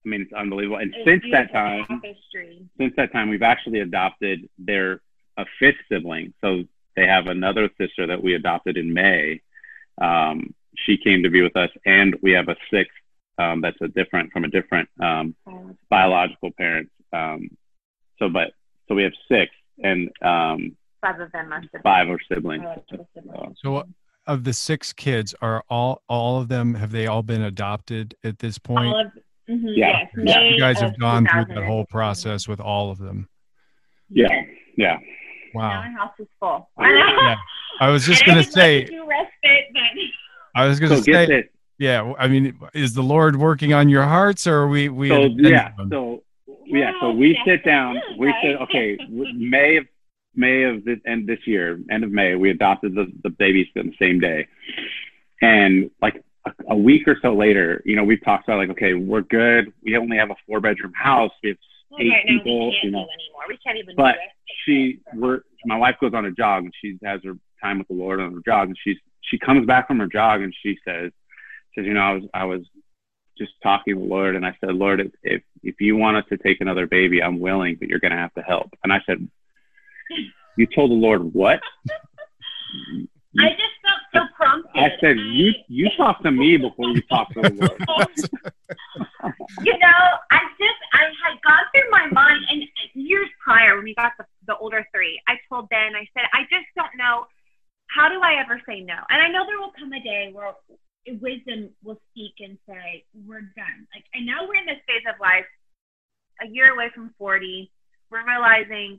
[0.05, 0.79] I mean, it's unbelievable.
[0.79, 2.67] And it's since that time, history.
[2.79, 5.01] since that time, we've actually adopted their
[5.37, 6.35] a fifth sibling.
[6.41, 6.65] So
[6.97, 9.41] they have another sister that we adopted in May.
[10.01, 12.97] Um, she came to be with us, and we have a sixth
[13.38, 15.35] um, that's a different from a different um,
[15.88, 16.91] biological parent.
[17.12, 17.51] Um,
[18.19, 18.53] so, but
[18.88, 21.83] so we have six, and um, five of them are siblings.
[21.83, 22.65] Five are siblings.
[22.83, 23.07] So,
[23.62, 23.85] so,
[24.27, 28.38] of the six kids, are all all of them have they all been adopted at
[28.38, 28.87] this point?
[28.87, 29.12] All of
[29.53, 29.69] Mm-hmm.
[29.75, 30.07] Yeah.
[30.17, 30.38] Yes.
[30.53, 33.29] You guys have gone through that whole process with all of them.
[34.09, 34.29] Yeah.
[34.77, 34.99] Yeah.
[35.55, 35.69] Wow.
[35.69, 36.71] Now my house is full.
[36.81, 37.37] yeah.
[37.81, 38.88] I was just going to say.
[40.55, 41.49] I was going to so say.
[41.79, 42.15] Yeah.
[42.19, 44.88] I mean, is the Lord working on your hearts, or are we?
[44.88, 45.73] we so yeah.
[45.91, 46.23] So
[46.65, 46.93] yeah.
[47.01, 48.01] So we sit down.
[48.19, 49.87] We said, okay, May of
[50.35, 53.87] May of the end this year, end of May, we adopted the the babies on
[53.87, 54.47] the same day,
[55.43, 58.95] and like a, a, week or so later, you know, we've talked about like, okay,
[58.95, 59.73] we're good.
[59.83, 61.31] We only have a four bedroom house.
[61.43, 61.59] We have
[61.91, 62.73] well, eight right people.
[62.83, 63.07] you know,
[63.49, 63.95] we can't even.
[63.97, 64.17] But
[64.65, 67.95] she, we're my wife goes on a jog and she has her time with the
[67.95, 71.13] Lord on her jog, and she's she comes back from her jog and she says,
[71.75, 72.61] says, you know, I was I was
[73.39, 76.25] just talking to the Lord, and I said, Lord, if if, if you want us
[76.31, 78.71] to take another baby, I'm willing, but you're going to have to help.
[78.83, 79.29] And I said,
[80.57, 81.61] you told the Lord what?
[83.39, 83.82] I just
[84.12, 84.70] so prompted.
[84.75, 87.51] I said you you talk to me before you talk to the
[87.88, 89.35] Lord.
[89.62, 93.85] you know, I just I had gone through my mind, and uh, years prior when
[93.85, 97.27] we got the, the older three, I told Ben, I said, I just don't know
[97.88, 98.96] how do I ever say no.
[99.11, 100.53] And I know there will come a day where
[101.20, 103.87] wisdom will speak and say, we're done.
[103.94, 105.44] Like, and now we're in this phase of life,
[106.40, 107.70] a year away from 40.
[108.11, 108.98] We're realizing,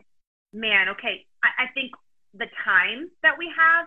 [0.53, 1.91] man, okay, I, I think
[2.33, 3.85] the time that we have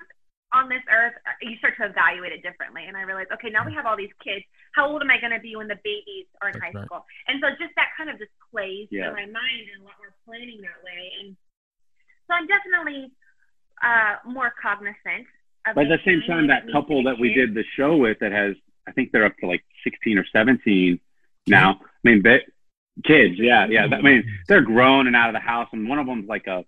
[0.52, 2.84] on this earth, you start to evaluate it differently.
[2.86, 4.44] And I realized, okay, now we have all these kids.
[4.72, 6.86] How old am I going to be when the babies are in That's high right.
[6.86, 7.04] school?
[7.26, 9.08] And so just that kind of just plays yeah.
[9.08, 11.12] in my mind and what we're planning that way.
[11.20, 11.36] And
[12.26, 13.10] so I'm definitely
[13.82, 15.26] uh, more cognizant.
[15.66, 18.32] Of But at the same time, that couple that we did the show with that
[18.32, 18.54] has,
[18.86, 21.00] I think they're up to like 16 or 17
[21.46, 21.80] now.
[21.82, 22.42] I mean, but
[23.04, 23.86] kids, yeah, yeah.
[23.90, 26.64] I mean, they're grown and out of the house, and one of them's like a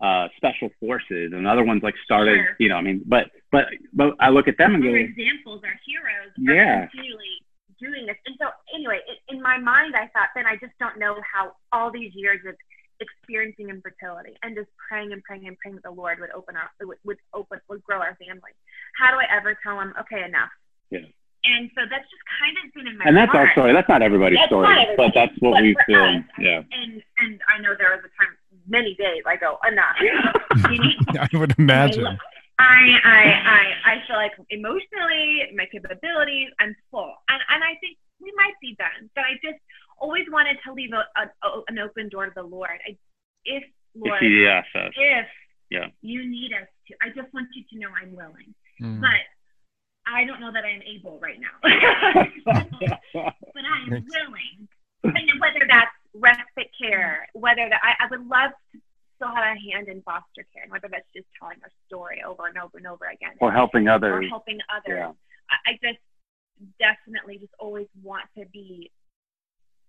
[0.00, 2.56] uh, special forces, and other one's like started, sure.
[2.58, 2.76] you know.
[2.76, 6.86] I mean, but but but I look at them and go, examples, our heroes, yeah,
[6.86, 7.40] continually
[7.80, 8.16] doing this.
[8.26, 11.90] And so, anyway, in my mind, I thought, then I just don't know how all
[11.90, 12.54] these years of
[13.00, 16.70] experiencing infertility and just praying and praying and praying that the Lord would open our
[16.80, 18.52] would, would open would grow our family.
[18.98, 20.50] How do I ever tell him, okay, enough?
[20.90, 21.00] Yeah.
[21.44, 23.48] And so that's just kind of been in my And that's heart.
[23.48, 23.72] our story.
[23.72, 26.24] That's not everybody's that's story, not everybody, but that's what we feel.
[26.40, 26.66] Yeah.
[26.72, 28.34] And and I know there was a time,
[28.68, 29.96] many days, I go enough.
[31.32, 32.06] I would imagine.
[32.58, 37.98] I, I I I feel like emotionally, my capabilities, I'm full, and and I think
[38.20, 39.10] we might be done.
[39.14, 39.60] But I just
[39.98, 42.80] always wanted to leave a, a, a an open door to the Lord.
[42.88, 42.96] I
[43.44, 45.26] if Lord, if, yes, if
[45.70, 45.86] yeah.
[46.00, 48.54] you need us to, I just want you to know I'm willing.
[48.80, 49.00] Mm.
[49.00, 49.24] But
[50.06, 51.56] I don't know that I'm able right now.
[52.44, 54.68] but I'm willing.
[55.02, 58.80] And whether that's respite care, whether that I, I would love to
[59.16, 62.46] still have a hand in foster care, and whether that's just telling a story over
[62.46, 65.00] and over and over again, or helping others, or helping others.
[65.00, 65.12] Yeah.
[65.50, 66.02] I, I just
[66.80, 68.90] definitely just always want to be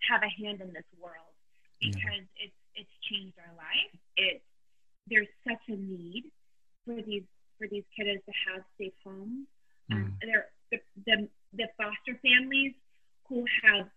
[0.10, 1.36] have a hand in this world
[1.80, 2.48] because yeah.
[2.48, 3.92] it's it's changed our life.
[4.16, 4.44] It's
[5.10, 6.32] there's such a need
[6.86, 9.48] for these for these kiddos to have safe homes.
[9.92, 9.96] Mm.
[9.96, 12.74] Um, there the, the the foster families
[13.28, 13.88] who have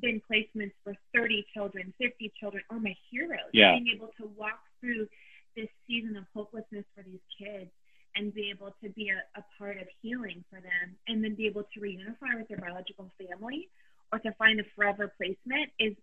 [0.00, 3.50] been placements for 30 children, 50 children, are my heroes.
[3.52, 3.72] Yeah.
[3.72, 5.08] Being able to walk through
[5.56, 7.70] this season of hopelessness for these kids
[8.16, 11.46] and be able to be a, a part of healing for them and then be
[11.46, 13.68] able to reunify with their biological family
[14.12, 15.94] or to find a forever placement is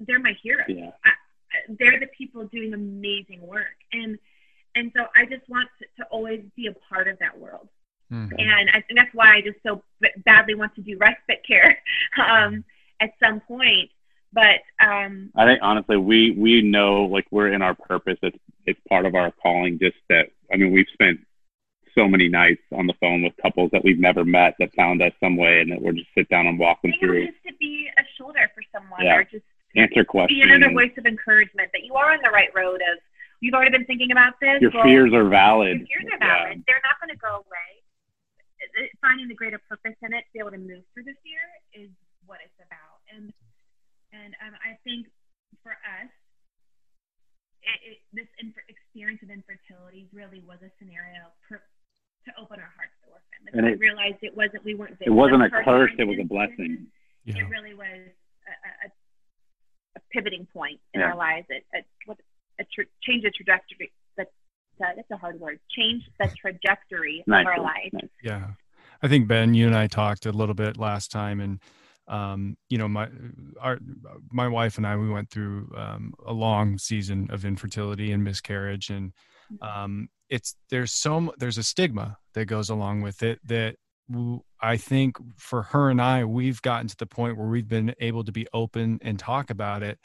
[0.00, 0.66] they're my heroes.
[0.68, 0.90] Yeah.
[1.04, 1.10] I,
[1.78, 4.18] they're the people doing amazing work and
[4.74, 7.68] and so i just want to, to always be a part of that world
[8.10, 8.32] mm-hmm.
[8.38, 9.82] and I, think that's why i just so
[10.24, 11.78] badly want to do respite care
[12.18, 12.64] um,
[13.02, 13.90] at some point
[14.32, 18.80] but um, i think honestly we we know like we're in our purpose it's it's
[18.88, 21.18] part of our calling just that i mean we've spent
[21.94, 25.12] so many nights on the phone with couples that we've never met that found us
[25.20, 27.90] some way and that we're just sit down and walk them through just to be
[27.98, 29.16] a shoulder for someone yeah.
[29.16, 29.44] or just
[29.76, 30.40] answer questions.
[30.40, 32.98] Be another voice of encouragement that you are on the right road of
[33.40, 34.60] you've already been thinking about this.
[34.60, 35.86] Your well, fears are valid.
[35.88, 36.56] Your fears are valid.
[36.58, 36.64] Yeah.
[36.66, 37.70] They're not going to go away.
[39.00, 41.42] Finding the greater purpose in it to be able to move through the fear
[41.74, 41.90] is
[42.32, 43.04] what it's about.
[43.12, 43.28] And
[44.16, 45.12] and um, I think
[45.60, 46.08] for us,
[47.60, 51.60] it, it, this inf- experience of infertility really was a scenario per,
[52.24, 53.40] to open our hearts to orphan.
[53.52, 54.96] And we realized it wasn't we weren't.
[55.04, 55.92] It wasn't a curse.
[56.00, 56.88] It was a blessing.
[57.28, 57.44] Yeah.
[57.44, 58.08] It really was
[58.48, 58.54] a,
[58.88, 58.88] a,
[59.96, 61.12] a pivoting point in yeah.
[61.12, 61.46] our lives.
[61.52, 61.84] It, it,
[62.60, 63.92] a tra- change the trajectory.
[64.16, 64.28] That,
[64.78, 65.60] that's a hard word.
[65.70, 67.42] Change the trajectory nice.
[67.42, 67.92] of our life.
[67.92, 68.10] Nice.
[68.22, 68.46] Yeah,
[69.02, 71.60] I think Ben, you and I talked a little bit last time, and
[72.08, 73.08] um, you know, my
[73.60, 73.78] our
[74.30, 78.90] my wife and I we went through um, a long season of infertility and miscarriage,
[78.90, 79.12] and
[79.52, 79.62] mm-hmm.
[79.62, 83.76] um, it's there's so there's a stigma that goes along with it that
[84.60, 88.24] I think for her and I, we've gotten to the point where we've been able
[88.24, 89.98] to be open and talk about it.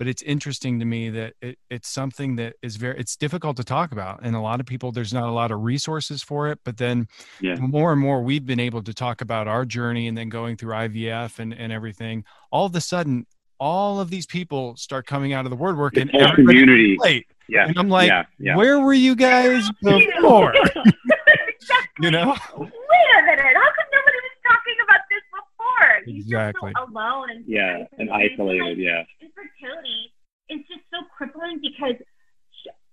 [0.00, 3.64] But it's interesting to me that it, it's something that is very, it's difficult to
[3.64, 4.20] talk about.
[4.22, 6.58] And a lot of people, there's not a lot of resources for it.
[6.64, 7.06] But then
[7.42, 7.56] yeah.
[7.56, 10.72] more and more, we've been able to talk about our journey and then going through
[10.72, 12.24] IVF and, and everything.
[12.50, 13.26] All of a sudden,
[13.58, 16.96] all of these people start coming out of the woodwork and community.
[16.98, 17.26] Late.
[17.46, 17.66] Yeah.
[17.66, 18.24] And I'm like, yeah.
[18.38, 18.56] Yeah.
[18.56, 20.54] where were you guys before?
[22.00, 22.34] you know?
[22.56, 23.54] Wait a minute.
[23.54, 25.99] How come nobody was talking about this before?
[26.16, 26.72] Exactly.
[26.76, 28.78] So alone and yeah, and isolated.
[28.78, 29.04] yeah.
[29.20, 30.12] Infertility
[30.48, 31.94] is just so crippling because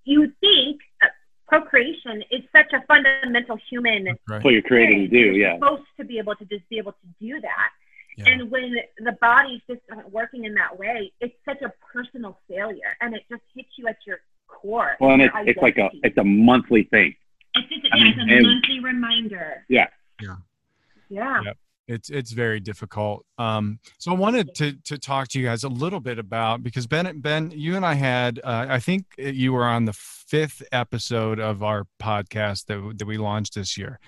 [0.03, 0.79] you think
[1.47, 4.17] procreation is such a fundamental human.
[4.27, 4.43] Right.
[4.43, 5.55] What you're creating to do, yeah.
[5.55, 7.69] Supposed to be able to just be able to do that.
[8.17, 8.33] Yeah.
[8.33, 12.97] And when the body's just not working in that way, it's such a personal failure,
[12.99, 14.97] and it just hits you at your core.
[14.99, 17.13] Well, and it's, it's like a it's a monthly thing.
[17.53, 19.65] It's just yeah, it's a monthly reminder.
[19.69, 19.87] Yeah.
[20.21, 20.35] Yeah.
[21.09, 21.41] Yeah.
[21.43, 21.57] Yep.
[21.87, 23.25] It's it's very difficult.
[23.37, 26.85] Um, so I wanted to to talk to you guys a little bit about because
[26.85, 31.39] Ben Ben you and I had uh, I think you were on the fifth episode
[31.39, 33.99] of our podcast that that we launched this year.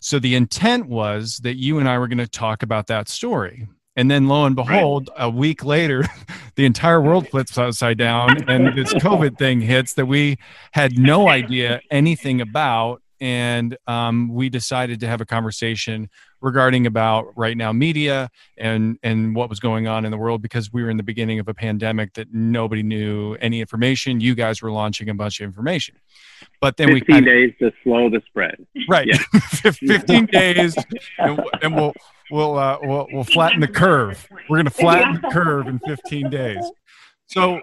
[0.00, 3.68] So the intent was that you and I were going to talk about that story.
[3.94, 5.24] And then lo and behold, right.
[5.24, 6.04] a week later,
[6.56, 10.38] the entire world flips upside down and this COVID thing hits that we
[10.72, 17.26] had no idea anything about and um, we decided to have a conversation regarding about
[17.36, 20.90] right now media and and what was going on in the world because we were
[20.90, 24.20] in the beginning of a pandemic that nobody knew any information.
[24.20, 25.94] You guys were launching a bunch of information.
[26.60, 28.56] But then 15 we kinda, days to slow the spread.
[28.88, 29.06] Right.
[29.06, 29.18] Yeah.
[29.70, 30.76] 15 days
[31.18, 31.92] and, and, we'll
[32.32, 34.26] we'll, uh, we'll we'll flatten the curve.
[34.50, 36.72] We're going to flatten the curve in 15 days.
[37.26, 37.60] So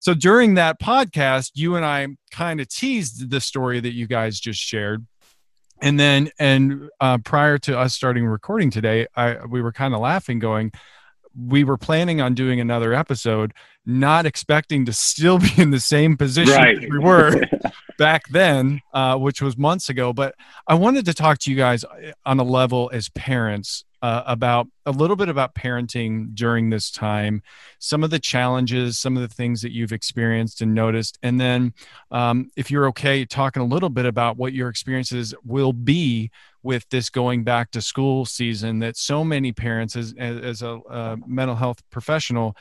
[0.00, 4.38] so during that podcast, you and I kind of teased the story that you guys
[4.38, 5.06] just shared.
[5.80, 10.00] And then, and uh, prior to us starting recording today, I we were kind of
[10.00, 10.72] laughing, going,
[11.36, 13.52] we were planning on doing another episode,
[13.86, 16.80] not expecting to still be in the same position right.
[16.80, 17.42] we were
[17.98, 20.14] back then, uh, which was months ago.
[20.14, 20.34] But
[20.66, 24.68] I wanted to talk to you guys uh, on a level as parents uh, about
[24.86, 27.42] a little bit about parenting during this time,
[27.80, 31.74] some of the challenges, some of the things that you've experienced and noticed, and then
[32.12, 36.30] um, if you're okay, talking a little bit about what your experiences will be
[36.62, 41.16] with this going back to school season that so many parents, as as a uh,
[41.26, 42.56] mental health professional,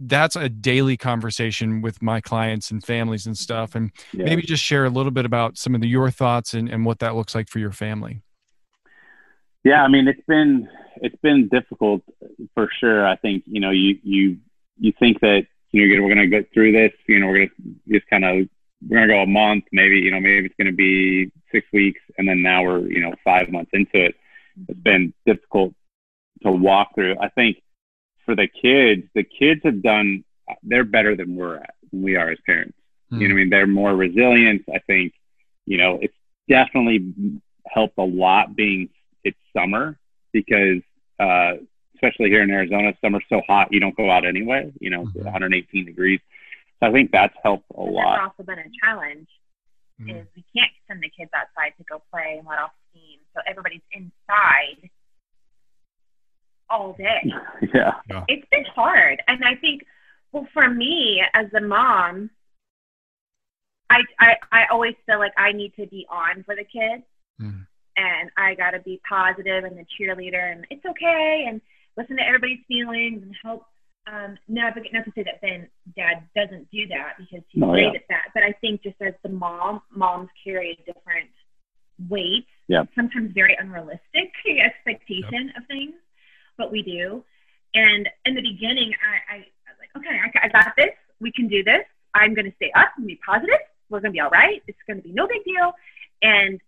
[0.00, 4.24] that's a daily conversation with my clients and families and stuff and yeah.
[4.24, 6.98] maybe just share a little bit about some of the, your thoughts and, and what
[6.98, 8.22] that looks like for your family
[9.64, 12.02] yeah, I mean, it's been it's been difficult
[12.54, 13.06] for sure.
[13.06, 14.36] I think you know you you
[14.78, 16.92] you think that you know we're gonna go through this.
[17.08, 18.46] You know, we're gonna just kind of
[18.86, 22.28] we're gonna go a month, maybe you know maybe it's gonna be six weeks, and
[22.28, 24.14] then now we're you know five months into it.
[24.68, 25.74] It's been difficult
[26.42, 27.16] to walk through.
[27.18, 27.62] I think
[28.24, 30.24] for the kids, the kids have done
[30.62, 32.76] they're better than we're at than we are as parents.
[33.12, 33.20] Mm.
[33.20, 34.62] You know, I mean, they're more resilient.
[34.72, 35.14] I think
[35.66, 36.14] you know it's
[36.48, 37.12] definitely
[37.66, 38.88] helped a lot being
[39.22, 39.98] it's summer
[40.32, 40.82] because
[41.20, 41.54] uh,
[41.94, 44.72] especially here in Arizona, summer's so hot you don't go out anyway.
[44.80, 45.24] You know, mm-hmm.
[45.24, 46.20] 118 degrees.
[46.80, 48.16] So I think that's helped a lot.
[48.16, 49.28] That's also been a challenge.
[50.00, 50.10] Mm-hmm.
[50.10, 53.40] Is we can't send the kids outside to go play and let off steam, so
[53.46, 54.90] everybody's inside
[56.70, 57.22] all day.
[57.74, 57.92] yeah.
[58.08, 58.24] yeah.
[58.28, 59.82] It's been hard, and I think,
[60.32, 62.30] well, for me as a mom,
[63.90, 67.04] I I I always feel like I need to be on for the kids.
[67.40, 67.62] Mm-hmm
[67.96, 71.60] and I got to be positive and the cheerleader and it's okay and
[71.96, 73.66] listen to everybody's feelings and help
[74.06, 74.92] um, navigate.
[74.92, 78.00] Not to say that Ben Dad doesn't do that because he's oh, great yeah.
[78.00, 81.30] at that, but I think just as the mom, moms carry a different
[82.10, 82.82] weight, yeah.
[82.94, 85.56] sometimes very unrealistic expectation yep.
[85.56, 85.94] of things,
[86.56, 87.24] but we do.
[87.74, 90.90] And in the beginning, I, I, I was like, okay, I, I got this.
[91.20, 91.82] We can do this.
[92.14, 93.58] I'm going to stay up and be positive.
[93.90, 94.62] We're going to be all right.
[94.66, 95.72] It's going to be no big deal.
[96.22, 96.60] And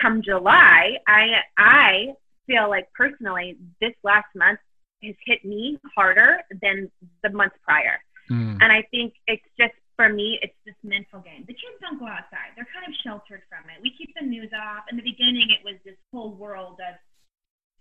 [0.00, 1.26] come July, I
[1.58, 2.14] I
[2.46, 4.60] feel like personally this last month
[5.02, 6.90] has hit me harder than
[7.22, 7.98] the month prior.
[8.30, 8.58] Mm.
[8.60, 11.44] And I think it's just for me, it's this mental game.
[11.46, 13.82] The kids don't go outside; they're kind of sheltered from it.
[13.82, 14.84] We keep the news off.
[14.90, 16.96] In the beginning, it was this whole world of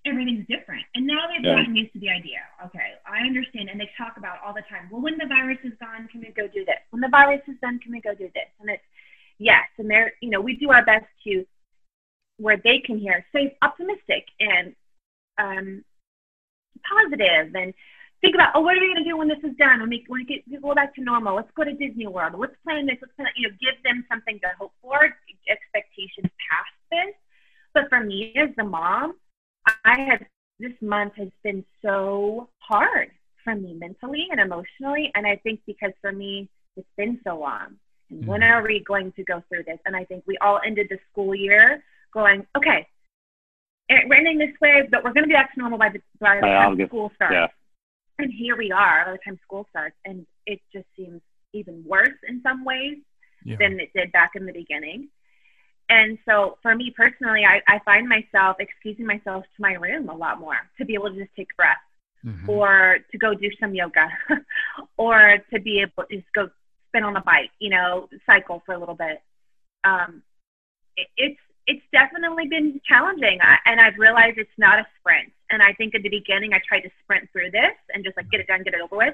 [0.10, 1.56] everything's different, and now they've yeah.
[1.56, 2.42] gotten used to the idea.
[2.66, 4.90] Okay, I understand, and they talk about all the time.
[4.92, 6.82] Well, when the virus is gone, can we go do this?
[6.90, 8.50] When the virus is done, can we go do this?
[8.60, 8.84] And it's
[9.38, 11.46] yes, and they're you know we do our best to
[12.38, 14.76] where they can hear safe, optimistic, and
[15.38, 15.84] um,
[16.84, 17.74] positive, and
[18.22, 19.82] think about, oh, what are we going to do when this is done?
[19.82, 22.34] When we, when we get, go back to normal, let's go to Disney World.
[22.38, 22.98] Let's plan this.
[23.02, 25.16] Let's plan, you know, give them something to hope for.
[25.48, 27.16] Expectations past this.
[27.74, 29.16] But for me as the mom,
[29.86, 30.24] I have
[30.60, 33.12] this month has been so hard
[33.44, 37.76] for me mentally and emotionally, and I think because for me it's been so long.
[38.10, 38.52] And when mm-hmm.
[38.52, 39.80] are we going to go through this?
[39.86, 42.88] And I think we all ended the school year going, okay,
[43.90, 46.36] we're ending this way, but we're going to be back to normal by the, by
[46.36, 46.90] the time August.
[46.90, 47.34] school starts.
[47.34, 47.48] Yeah.
[48.18, 51.22] And here we are by the time school starts, and it just seems
[51.54, 52.98] even worse in some ways
[53.46, 53.56] yeah.
[53.60, 55.10] than it did back in the beginning.
[55.90, 60.16] And so for me personally, I, I find myself excusing myself to my room a
[60.16, 61.78] lot more to be able to just take a breath
[62.24, 62.50] mm-hmm.
[62.50, 64.08] or to go do some yoga
[64.98, 66.50] or to be able to just go
[66.90, 69.22] spin on a bike, you know, cycle for a little bit.
[69.84, 70.22] Um,
[70.96, 73.40] it, it's it's definitely been challenging.
[73.42, 75.32] I, and I've realized it's not a sprint.
[75.52, 78.30] And I think at the beginning, I tried to sprint through this and just like
[78.32, 79.14] get it done, get it over with.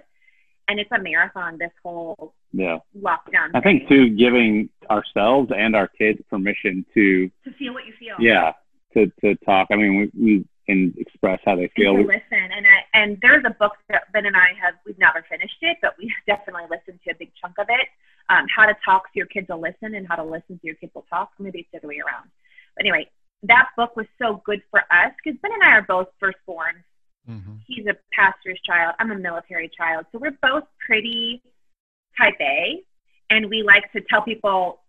[0.68, 2.80] And it's a marathon, this whole yeah.
[3.00, 3.52] lockdown.
[3.54, 8.16] I think, too, giving ourselves and our kids permission to to feel what you feel.
[8.20, 8.54] Yeah.
[8.94, 9.68] to, to talk.
[9.72, 11.96] I mean, we, we can express how they feel.
[11.96, 14.76] And to listen, and I, and there's a book that Ben and I have.
[14.86, 17.88] We've never finished it, but we definitely listened to a big chunk of it.
[18.30, 20.76] Um, how to talk so your kids will listen, and how to listen so your
[20.76, 21.32] kids will talk.
[21.40, 22.30] Maybe it's the other way around.
[22.76, 23.08] But anyway,
[23.44, 26.84] that book was so good for us because Ben and I are both firstborn.
[27.30, 27.54] Mm-hmm.
[27.68, 28.96] He's a pastor's child.
[29.00, 31.42] I'm a military child, so we're both pretty
[32.18, 32.82] type A,
[33.30, 34.80] and we like to tell people,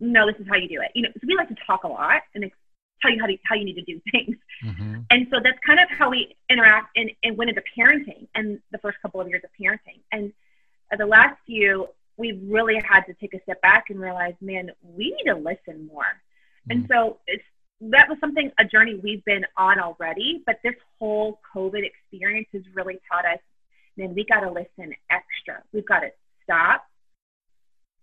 [0.00, 1.88] "No, this is how you do it." You know, so we like to talk a
[1.88, 2.50] lot and
[3.04, 4.36] tell you how to how you need to do things.
[4.64, 5.00] Mm-hmm.
[5.10, 8.78] And so that's kind of how we interact and, and went into parenting and the
[8.78, 10.00] first couple of years of parenting.
[10.12, 10.32] And
[10.96, 15.10] the last few, we've really had to take a step back and realize, man, we
[15.10, 16.04] need to listen more.
[16.04, 16.70] Mm-hmm.
[16.70, 17.44] And so it's
[17.80, 22.62] that was something a journey we've been on already, but this whole COVID experience has
[22.74, 23.40] really taught us,
[23.96, 25.62] man, we got to listen extra.
[25.72, 26.08] We've got to
[26.42, 26.84] stop,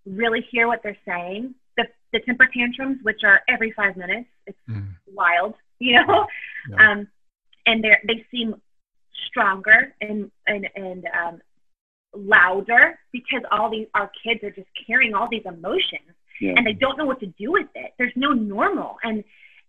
[0.06, 4.28] really hear what they're saying, the, the temper tantrums, which are every five minutes.
[4.46, 4.90] It's mm.
[5.14, 6.28] wild, you know?
[6.70, 6.92] Yeah.
[6.92, 7.08] Um,
[7.66, 8.56] and they they seem
[9.28, 11.42] stronger and, and, and um,
[12.14, 16.54] louder because all these, our kids are just carrying all these emotions yeah.
[16.56, 17.94] and they don't know what to do with it.
[17.98, 18.98] There's no normal.
[19.04, 19.24] And,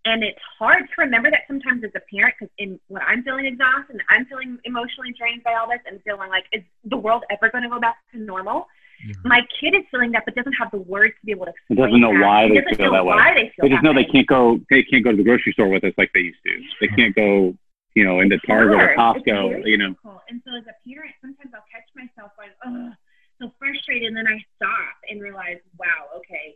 [0.05, 3.47] and it's hard to remember that sometimes as a parent because in when i'm feeling
[3.47, 7.23] exhausted and i'm feeling emotionally drained by all this and feeling like is the world
[7.31, 8.67] ever going to go back to normal
[9.03, 9.29] Mm-hmm.
[9.29, 11.79] My kid is feeling that, but doesn't have the words to be able to explain.
[11.79, 12.23] It doesn't know that.
[12.23, 13.19] why they feel that way.
[13.35, 14.07] They, they, just know way.
[14.07, 14.61] they can't go.
[14.71, 16.55] They can't go to the grocery store with us like they used to.
[16.55, 16.75] Yeah.
[16.81, 17.55] They can't go,
[17.95, 18.91] you know, into it's Target hard.
[18.91, 19.67] or Costco.
[19.67, 19.99] You know.
[19.99, 20.23] Difficult.
[20.31, 22.95] And so as a parent, sometimes I'll catch myself like, oh,
[23.41, 26.55] so frustrated, and then I stop and realize, wow, okay,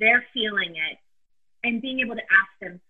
[0.00, 0.96] they're feeling it,
[1.64, 2.80] and being able to ask them,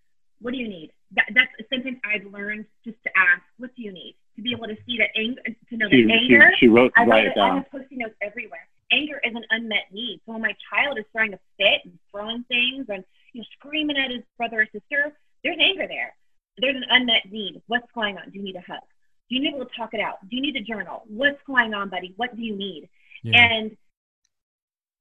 [0.41, 0.93] what do you need?
[1.17, 4.17] That, that's a something I've learned just to ask, what do you need?
[4.37, 6.51] To be able to see that anger, to know she, that anger.
[6.55, 7.51] She, she wrote, I write it down.
[7.51, 10.21] I have post notes everywhere anger is an unmet need.
[10.25, 13.97] So when my child is throwing a fit and throwing things and you know screaming
[13.97, 15.13] at his brother or sister,
[15.45, 16.15] there's anger there.
[16.59, 17.63] There's an unmet need.
[17.67, 18.31] What's going on?
[18.31, 18.83] Do you need a hug?
[19.29, 20.17] Do you need to talk it out?
[20.29, 21.05] Do you need a journal?
[21.07, 22.15] What's going on, buddy?
[22.17, 22.89] What do you need?
[23.23, 23.41] Yeah.
[23.41, 23.77] And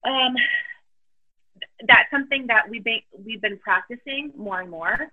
[0.03, 0.35] um,
[1.87, 5.11] that's something that we've been we've been practicing more and more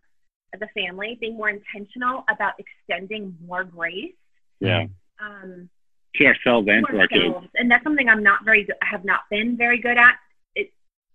[0.54, 4.14] as a family, being more intentional about extending more grace.
[4.60, 4.86] Yeah.
[5.20, 5.68] Um,
[6.16, 7.34] to ourselves and to our kids.
[7.56, 10.14] And that's something I'm not very good, have not been very good at.
[10.54, 10.72] It,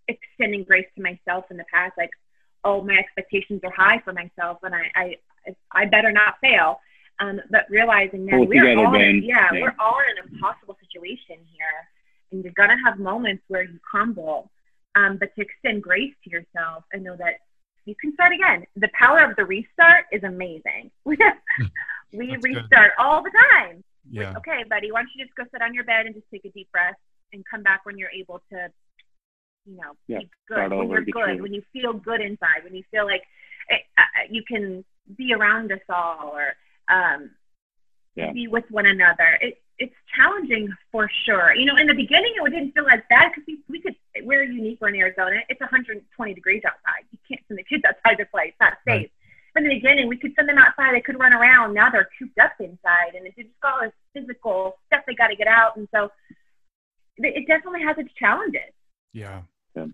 [0.07, 2.09] extending grace to myself in the past, like,
[2.63, 6.81] oh, my expectations are high for myself, and I, I, I better not fail.
[7.21, 10.77] Um, but realizing that we're together, all, in, yeah, yeah, we're all in an impossible
[10.79, 11.87] situation here,
[12.31, 14.49] and you're gonna have moments where you crumble.
[14.95, 17.35] Um, but to extend grace to yourself and know that
[17.85, 18.65] you can start again.
[18.75, 20.91] The power of the restart is amazing.
[21.05, 21.17] we
[22.13, 22.89] restart good.
[22.97, 23.83] all the time.
[24.09, 24.29] Yeah.
[24.29, 26.45] Like, okay, buddy, why don't you just go sit on your bed and just take
[26.45, 26.95] a deep breath
[27.33, 28.69] and come back when you're able to,
[29.65, 31.41] you know, yeah, be good, when you're good, true.
[31.41, 33.23] when you feel good inside, when you feel like
[33.69, 34.83] it, uh, uh, you can
[35.17, 36.53] be around us all or
[36.93, 37.31] um,
[38.15, 38.31] yeah.
[38.31, 39.37] be with one another.
[39.41, 41.55] It, it's challenging for sure.
[41.55, 44.43] You know, in the beginning, it didn't feel as bad because we, we could, we're
[44.43, 44.79] unique.
[44.81, 45.37] We're in Arizona.
[45.49, 47.05] It's 120 degrees outside.
[47.11, 48.49] You can't send the kids outside to play.
[48.49, 49.01] It's not safe.
[49.01, 49.11] Right
[49.59, 50.93] in the beginning, we could send them outside.
[50.93, 51.73] They could run around.
[51.73, 55.35] Now they're cooped up inside, and it's just all this physical stuff they got to
[55.35, 55.77] get out.
[55.77, 56.09] And so
[57.17, 58.61] it definitely has its challenges.
[59.13, 59.41] Yeah.
[59.75, 59.85] Yeah.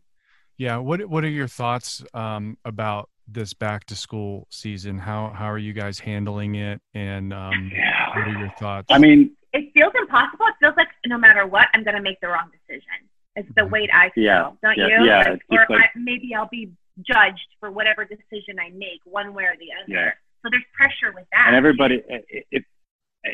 [0.57, 0.77] yeah.
[0.77, 4.99] What What are your thoughts um, about this back to school season?
[4.99, 6.81] How How are you guys handling it?
[6.93, 8.09] And um, yeah.
[8.09, 8.87] what are your thoughts?
[8.89, 10.45] I mean, it feels impossible.
[10.47, 13.07] It feels like no matter what, I'm going to make the wrong decision.
[13.35, 13.71] It's the mm-hmm.
[13.71, 14.51] weight I feel, yeah.
[14.61, 14.87] don't yeah.
[14.87, 15.05] you?
[15.05, 15.23] Yeah.
[15.29, 19.43] Like, or like, I, maybe I'll be judged for whatever decision I make, one way
[19.43, 19.91] or the other.
[19.91, 20.11] Yeah.
[20.41, 21.45] So there's pressure with that.
[21.47, 22.63] And everybody, it, it,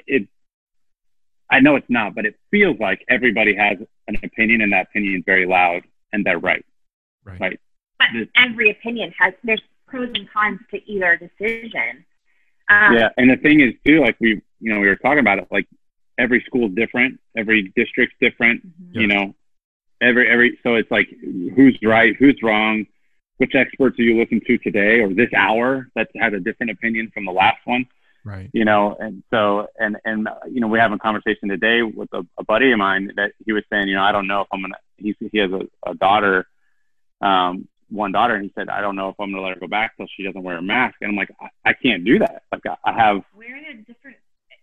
[0.08, 0.28] it,
[1.50, 5.18] I know it's not, but it feels like everybody has an opinion, and that opinion
[5.18, 5.82] is very loud,
[6.14, 6.66] and they're right.
[7.26, 7.40] Right.
[7.40, 7.60] right.
[8.00, 12.06] But every opinion has there's pros and cons to either decision.
[12.70, 15.40] Um, yeah, and the thing is too, like we, you know, we were talking about
[15.40, 15.68] it, like
[16.18, 18.99] every school is different, every district's different, mm-hmm.
[18.99, 19.34] you know,
[20.01, 21.09] every every so it's like
[21.55, 22.86] who's right, who's wrong
[23.41, 27.09] which experts are you looking to today or this hour that had a different opinion
[27.12, 27.88] from the last one?
[28.24, 28.51] Right.
[28.53, 32.22] You know and so and and you know we have a conversation today with a,
[32.38, 34.62] a buddy of mine that he was saying you know i don't know if i'm
[34.62, 36.45] gonna he, he has a, a daughter
[37.22, 39.66] um one daughter and he said i don't know if i'm gonna let her go
[39.66, 40.97] back till she doesn't wear a mask.
[41.01, 42.43] And i'm like i, I can't do that.
[42.51, 44.18] Like I, I have we're in a different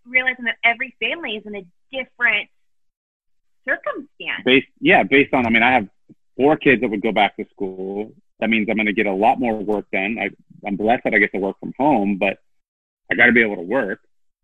[0.08, 2.48] realizing that every family is in a different
[3.66, 5.88] circumstance based yeah based on i mean i have
[6.36, 9.12] four kids that would go back to school that means I'm going to get a
[9.12, 10.18] lot more work done.
[10.20, 10.30] I,
[10.66, 12.38] I'm blessed that I get to work from home, but
[13.10, 14.00] I got to be able to work.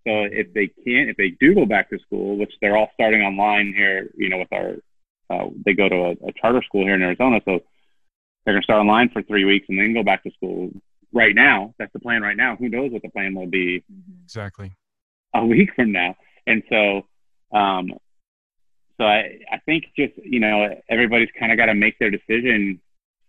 [0.07, 3.23] So if they can't, if they do go back to school, which they're all starting
[3.23, 4.77] online here, you know, with our,
[5.31, 7.41] uh, they go to a, a charter school here in Arizona.
[7.45, 7.61] So
[8.45, 10.71] they're going to start online for three weeks and then go back to school
[11.13, 11.75] right now.
[11.79, 12.57] That's the plan right now.
[12.57, 14.25] Who knows what the plan will be mm-hmm.
[14.25, 14.73] exactly
[15.35, 16.17] a week from now?
[16.47, 17.07] And so,
[17.57, 17.93] um,
[18.97, 22.81] so I, I think just you know everybody's kind of got to make their decision.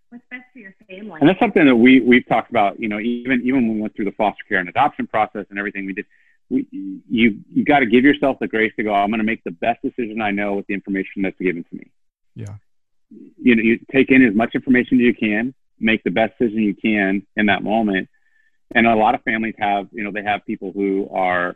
[0.10, 1.20] What's best for your family?
[1.20, 2.80] And that's something that we we've talked about.
[2.80, 5.58] You know, even even when we went through the foster care and adoption process and
[5.58, 6.06] everything we did,
[6.50, 8.94] we, you you got to give yourself the grace to go.
[8.94, 11.76] I'm going to make the best decision I know with the information that's given to
[11.76, 11.92] me.
[12.36, 12.56] Yeah.
[13.10, 16.62] You know, you take in as much information as you can, make the best decision
[16.62, 18.10] you can in that moment.
[18.74, 21.56] And a lot of families have, you know, they have people who are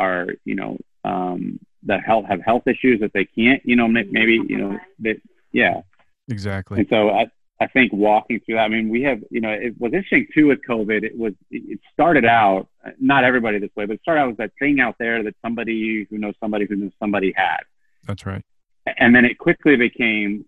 [0.00, 0.72] are you know
[1.04, 5.16] um, that health have health issues that they can't, you know, maybe you know that
[5.52, 5.82] yeah.
[6.28, 6.78] Exactly.
[6.78, 7.26] And so I,
[7.60, 10.46] I think walking through that, I mean, we have, you know, it was interesting too
[10.46, 11.02] with COVID.
[11.02, 12.68] It was, it started out,
[13.00, 16.06] not everybody this way, but it started out with that thing out there that somebody
[16.08, 17.62] who knows somebody who knows somebody had.
[18.06, 18.44] That's right.
[18.96, 20.44] And then it quickly became,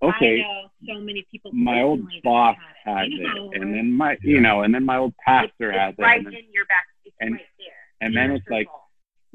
[0.00, 0.42] okay,
[0.86, 1.50] so many people.
[1.52, 4.16] My old boss had it, and then my, yeah.
[4.22, 6.02] you know, and then my old pastor it's, had it.
[6.02, 7.79] Right in your back, it's and, right there.
[8.00, 8.66] And then it's like,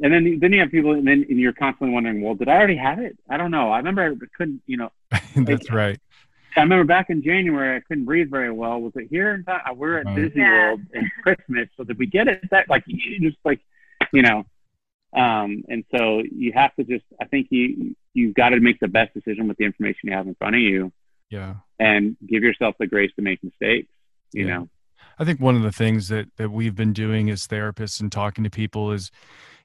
[0.01, 2.53] and then then you have people, and then and you're constantly wondering, well, did I
[2.53, 3.17] already have it?
[3.29, 3.71] I don't know.
[3.71, 4.91] I remember I couldn't, you know.
[5.35, 5.99] That's like, right.
[6.57, 8.79] I remember back in January, I couldn't breathe very well.
[8.79, 9.33] Was it here?
[9.33, 10.51] In uh, we're at Disney yeah.
[10.51, 12.41] World in Christmas, so did we get it?
[12.51, 13.61] That like you just like,
[14.13, 14.45] you know,
[15.15, 17.05] um, and so you have to just.
[17.21, 20.27] I think you you've got to make the best decision with the information you have
[20.27, 20.91] in front of you.
[21.29, 21.55] Yeah.
[21.79, 23.89] And give yourself the grace to make mistakes.
[24.33, 24.57] You yeah.
[24.57, 24.69] know.
[25.17, 28.43] I think one of the things that that we've been doing as therapists and talking
[28.43, 29.11] to people is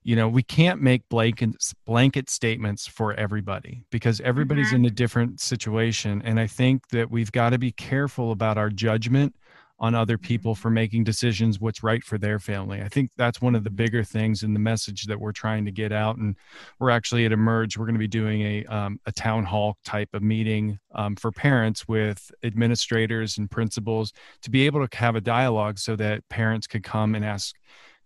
[0.03, 4.77] you know we can't make blanket blanket statements for everybody because everybody's mm-hmm.
[4.77, 8.71] in a different situation and i think that we've got to be careful about our
[8.71, 9.35] judgment
[9.81, 12.83] on other people for making decisions what's right for their family.
[12.83, 15.73] I think that's one of the bigger things in the message that we're trying to
[15.73, 16.37] get out and
[16.79, 20.11] we're actually at emerge we're going to be doing a, um, a town hall type
[20.13, 24.13] of meeting um, for parents with administrators and principals
[24.43, 27.57] to be able to have a dialogue so that parents could come and ask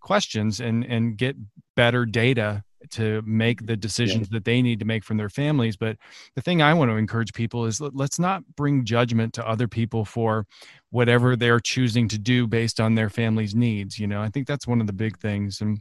[0.00, 1.34] questions and and get
[1.74, 4.36] better data to make the decisions yeah.
[4.36, 5.96] that they need to make from their families but
[6.34, 10.04] the thing i want to encourage people is let's not bring judgment to other people
[10.04, 10.46] for
[10.90, 14.66] whatever they're choosing to do based on their family's needs you know i think that's
[14.66, 15.80] one of the big things and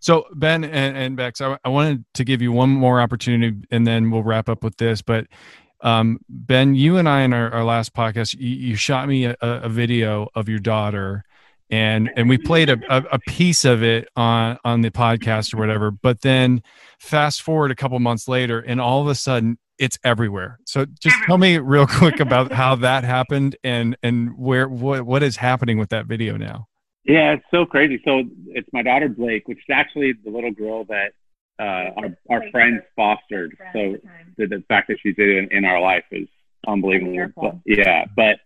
[0.00, 3.86] so ben and, and bex I, I wanted to give you one more opportunity and
[3.86, 5.26] then we'll wrap up with this but
[5.80, 9.36] um, ben you and i in our, our last podcast you, you shot me a,
[9.40, 11.24] a video of your daughter
[11.70, 15.56] and and we played a, a, a, piece of it on on the podcast or
[15.56, 16.62] whatever but then
[16.98, 20.60] fast forward a couple months later and all of a sudden it's everywhere.
[20.66, 25.22] So just tell me real quick about how that happened and and where what what
[25.22, 26.68] is happening with that video now?
[27.04, 28.00] Yeah it's so crazy.
[28.04, 31.12] So it's my daughter blake which is actually the little girl that
[31.58, 33.56] uh, our, our friends fostered.
[33.72, 33.96] So
[34.36, 36.28] the, the fact that she's in, in our life is
[36.66, 37.30] unbelievable.
[37.36, 38.38] but, yeah but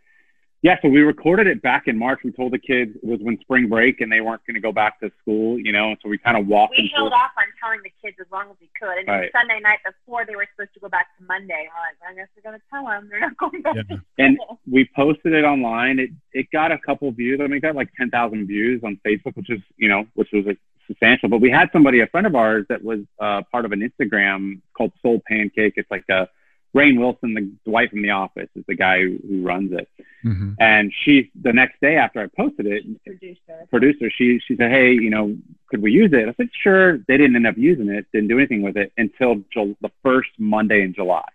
[0.63, 2.21] yeah, so we recorded it back in March.
[2.25, 4.73] We told the kids it was when spring break and they weren't going to go
[4.73, 5.95] back to school, you know.
[6.03, 6.75] So we kind of walked.
[6.77, 8.99] We held off on telling the kids as long as we could.
[8.99, 9.31] And right.
[9.33, 12.29] Sunday night before they were supposed to go back to Monday, we're like, I guess
[12.37, 13.77] we're going to tell them they're not going back.
[13.89, 13.97] Yeah.
[14.19, 14.39] And
[14.69, 16.01] we posted it online.
[16.01, 17.39] It it got a couple views.
[17.41, 20.31] I mean, it got like ten thousand views on Facebook, which is you know, which
[20.33, 21.29] was like substantial.
[21.29, 24.61] But we had somebody, a friend of ours, that was uh, part of an Instagram
[24.77, 25.75] called Soul Pancake.
[25.77, 26.29] It's like a
[26.75, 29.89] Rainn Wilson, the Dwight from The Office, is the guy who, who runs it.
[30.25, 30.53] Mm-hmm.
[30.59, 33.67] And she, the next day after I posted it, producer.
[33.71, 35.37] producer, she she said, "Hey, you know,
[35.69, 38.39] could we use it?" I said, "Sure." They didn't end up using it, didn't do
[38.39, 41.29] anything with it until Jul- the first Monday in July.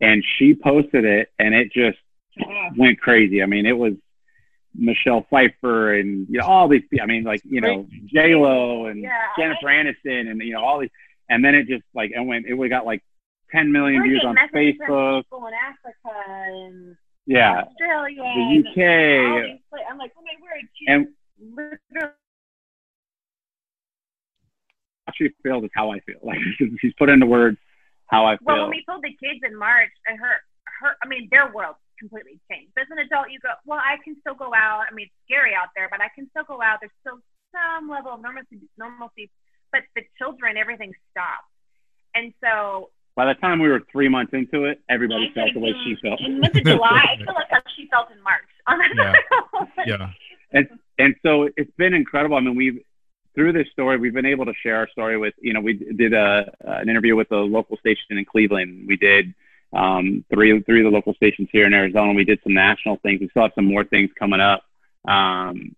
[0.00, 1.98] And she posted it, and it just
[2.76, 3.42] went crazy.
[3.42, 3.94] I mean, it was
[4.74, 6.84] Michelle Pfeiffer and you know all these.
[7.00, 9.26] I mean, like you know J Lo and yeah.
[9.36, 10.90] Jennifer Aniston and you know all these.
[11.28, 12.46] And then it just like it went.
[12.46, 13.02] It we got like
[13.52, 15.24] 10 million views on Facebook.
[15.24, 16.96] People in Africa and
[17.26, 19.80] yeah, Australia, the UK.
[19.90, 21.08] I'm like, oh my word, and
[21.54, 22.14] literally
[25.14, 26.20] she feels is how I feel.
[26.22, 26.38] Like
[26.80, 27.56] she's put into words
[28.06, 28.46] how I feel.
[28.46, 30.34] Well, when we told the kids in March, and her,
[30.80, 32.72] her, I mean, their world completely changed.
[32.78, 34.84] As an adult, you go, well, I can still go out.
[34.90, 36.78] I mean, it's scary out there, but I can still go out.
[36.80, 37.18] There's still
[37.52, 39.30] some level of normalcy, normalcy.
[39.72, 41.52] But the children, everything stopped.
[42.14, 45.74] And so by the time we were three months into it, everybody felt the way
[45.82, 46.20] she felt.
[46.20, 48.44] In month of July, I feel like how she felt in March.
[49.76, 49.84] yeah.
[49.84, 50.10] yeah.
[50.52, 50.68] And
[51.00, 52.36] and so it's been incredible.
[52.36, 52.78] I mean, we've
[53.34, 55.34] through this story, we've been able to share our story with.
[55.40, 58.86] You know, we did a an interview with a local station in Cleveland.
[58.86, 59.34] We did
[59.72, 62.12] um, three three of the local stations here in Arizona.
[62.12, 63.20] We did some national things.
[63.20, 64.62] We still have some more things coming up,
[65.08, 65.74] um,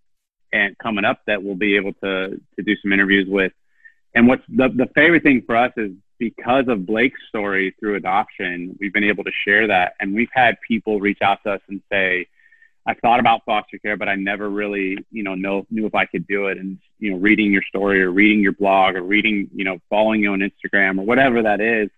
[0.53, 3.53] and coming up that we'll be able to to do some interviews with.
[4.15, 8.77] And what's the the favorite thing for us is because of Blake's story through adoption,
[8.79, 9.95] we've been able to share that.
[9.99, 12.29] And we've had people reach out to us and say,
[12.87, 16.05] I thought about foster care, but I never really, you know, know, knew if I
[16.05, 16.59] could do it.
[16.59, 20.23] And, you know, reading your story or reading your blog or reading, you know, following
[20.23, 21.89] you on Instagram or whatever that is.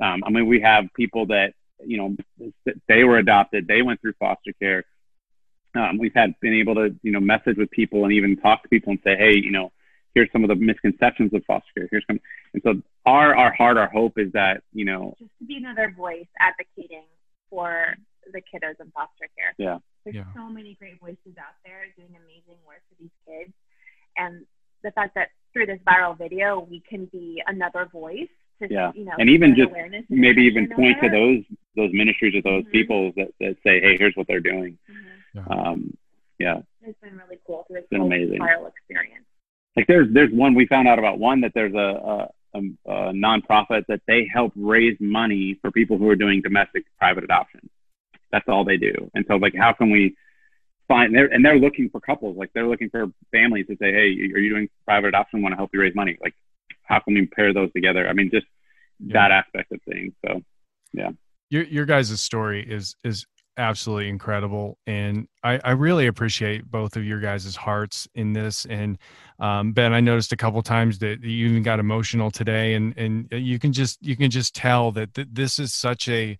[0.00, 1.54] Um, I mean, we have people that,
[1.84, 4.84] you know, they were adopted, they went through foster care.
[5.74, 8.68] Um, we've had been able to, you know, message with people and even talk to
[8.68, 9.72] people and say, hey, you know,
[10.14, 11.88] here's some of the misconceptions of foster care.
[11.90, 12.20] Here's some,
[12.52, 12.74] and so
[13.06, 17.04] our our heart, our hope is that, you know, just to be another voice advocating
[17.50, 17.94] for
[18.32, 19.54] the kiddos in foster care.
[19.58, 19.78] Yeah.
[20.04, 20.24] There's Yeah.
[20.34, 23.52] so many great voices out there doing amazing work for these kids.
[24.16, 24.46] And
[24.82, 28.28] the fact that through this viral video, we can be another voice
[28.60, 28.92] to, Yeah.
[28.94, 31.44] you know, And even just awareness maybe even attention point to those
[31.76, 32.70] those ministries or those Mhm.
[32.70, 34.78] people that, that say, hey, here's what they're doing.
[34.88, 35.50] Mhm.
[35.50, 35.96] Um,
[36.38, 36.62] yeah.
[36.82, 38.38] It's been really cool through this been amazing.
[38.38, 39.26] viral experience.
[39.76, 43.12] Like there's there's one we found out about one that there's a, a, a, a
[43.12, 47.68] nonprofit that they help raise money for people who are doing domestic private adoption.
[48.32, 49.10] That's all they do.
[49.14, 50.16] And so like how can we
[50.88, 54.08] find they're and they're looking for couples like they're looking for families to say hey
[54.34, 56.34] are you doing private adoption want to help you raise money like
[56.82, 58.44] how can we pair those together i mean just
[59.00, 59.14] Yeah.
[59.14, 60.42] that aspect of things so
[60.92, 61.12] yeah
[61.48, 63.24] your your guys' story is is
[63.56, 68.98] absolutely incredible and I, I really appreciate both of your guys' hearts in this and
[69.38, 73.28] um, ben i noticed a couple times that you even got emotional today and and
[73.30, 76.36] you can just you can just tell that th- this is such a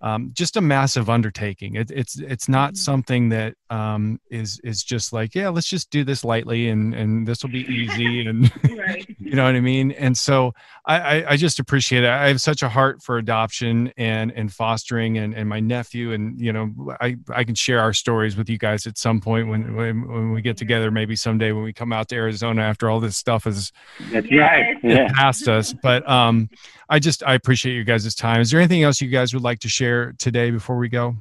[0.00, 2.76] um, just a massive undertaking it, it's it's not Mhm.
[2.76, 7.26] something that um, is is just like yeah let's just do this lightly and and
[7.26, 9.06] this will be easy and Right.
[9.18, 9.90] you know what I mean?
[9.92, 10.52] And so
[10.84, 12.10] I, I, I just appreciate it.
[12.10, 16.38] I have such a heart for adoption and and fostering and, and my nephew and
[16.40, 19.74] you know I, I can share our stories with you guys at some point when,
[19.74, 23.00] when when we get together maybe someday when we come out to Arizona after all
[23.00, 23.72] this stuff is
[24.12, 25.74] that's right yeah past us.
[25.82, 26.48] But um
[26.88, 28.40] I just I appreciate you guys' time.
[28.40, 29.85] Is there anything else you guys would like to share
[30.18, 31.16] today before we go?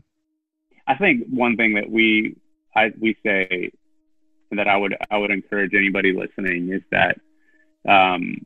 [0.88, 2.36] I think one thing that we
[2.76, 3.72] I we say
[4.52, 7.20] that I would I would encourage anybody listening is that
[7.88, 8.46] um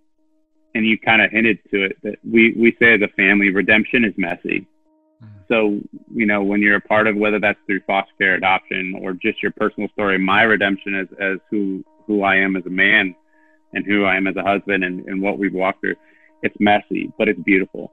[0.75, 4.05] and you kind of hinted to it that we we say as a family redemption
[4.05, 4.67] is messy.
[5.21, 5.27] Mhm.
[5.47, 5.81] So,
[6.13, 9.41] you know, when you're a part of whether that's through foster care adoption or just
[9.43, 13.15] your personal story, my redemption as as who who I am as a man
[13.73, 15.95] and who I am as a husband and, and what we've walked through,
[16.41, 17.91] it's messy, but it's beautiful.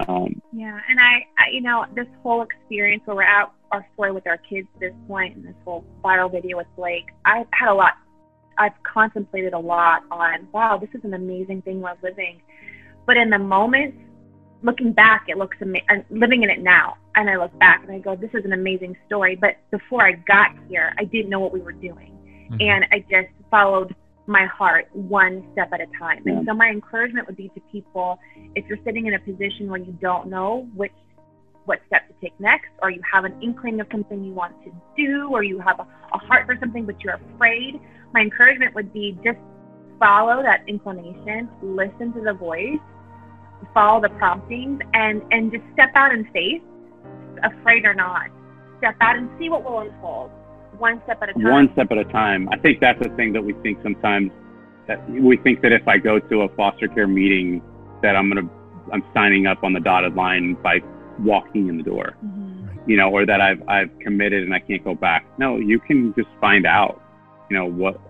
[0.00, 4.12] Um, Yeah, and I, I, you know, this whole experience where we're at our story
[4.12, 7.70] with our kids at this point, and this whole viral video with Blake, I've had
[7.70, 7.94] a lot.
[8.58, 12.40] I've contemplated a lot on, wow, this is an amazing thing we're living.
[13.06, 13.94] But in the moment,
[14.62, 15.86] looking back, it looks amazing.
[15.88, 18.52] I'm living in it now, and I look back and I go, this is an
[18.52, 19.36] amazing story.
[19.36, 22.12] But before I got here, I didn't know what we were doing,
[22.50, 22.62] Mhm.
[22.62, 23.94] and I just followed
[24.26, 26.22] my heart one step at a time.
[26.24, 26.38] Yeah.
[26.38, 28.18] And so my encouragement would be to people
[28.54, 30.92] if you're sitting in a position where you don't know which
[31.66, 34.70] what step to take next, or you have an inkling of something you want to
[34.96, 35.82] do, or you have a,
[36.14, 37.80] a heart for something but you're afraid,
[38.14, 39.38] my encouragement would be just
[39.98, 42.78] follow that inclination, listen to the voice,
[43.74, 46.62] follow the promptings, and and just step out in faith,
[47.42, 48.30] afraid or not.
[48.78, 50.30] Step out and see what will unfold,
[50.78, 51.42] one step at a time.
[51.52, 52.48] one step at a time.
[52.52, 54.30] I think that's the thing that we think sometimes.
[54.86, 57.62] That we think that if I go to a foster care meeting,
[58.02, 58.48] that I'm gonna
[58.92, 60.80] I'm signing up on the dotted line by
[61.20, 62.68] walking in the door, Mhm.
[62.86, 65.26] you know, or that I've I've committed and I can't go back.
[65.38, 67.02] No, you can just find out,
[67.50, 68.00] you know, what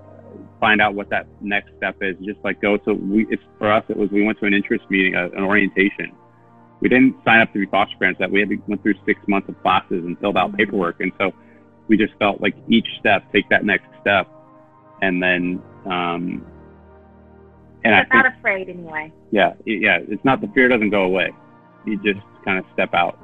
[0.60, 2.16] find out what that next step is.
[2.24, 3.26] Just like go to we.
[3.30, 3.84] It's for us.
[3.88, 6.12] It was we went to an interest meeting, uh, an orientation.
[6.80, 8.18] We didn't sign up to be foster parents.
[8.18, 10.58] That we had to, went through six months of classes and filled out Mhm.
[10.58, 11.32] paperwork, and so
[11.88, 14.28] we just felt like each step, take that next step,
[15.02, 16.44] and then, um,
[17.84, 19.12] and I Step out think, afraid anyway.
[19.30, 21.30] yeah, yeah, it's not the fear doesn't go away.
[21.84, 23.18] You just kind of step out.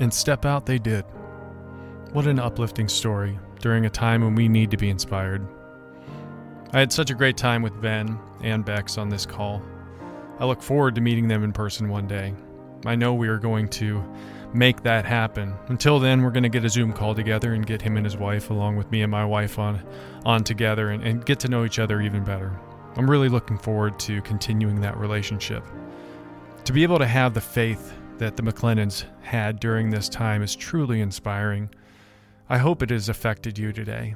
[0.00, 1.04] And step out they did.
[2.12, 5.46] What an uplifting story during a time when we need to be inspired.
[6.72, 9.62] I had such a great time with Ben and Bex on this call.
[10.38, 12.34] I look forward to meeting them in person one day.
[12.86, 14.04] I know we are going to
[14.52, 15.54] make that happen.
[15.68, 18.16] Until then, we're going to get a Zoom call together and get him and his
[18.16, 19.82] wife, along with me and my wife, on,
[20.24, 22.52] on together and, and get to know each other even better.
[22.96, 25.64] I'm really looking forward to continuing that relationship.
[26.64, 30.54] To be able to have the faith that the McLennans had during this time is
[30.54, 31.70] truly inspiring.
[32.48, 34.14] I hope it has affected you today.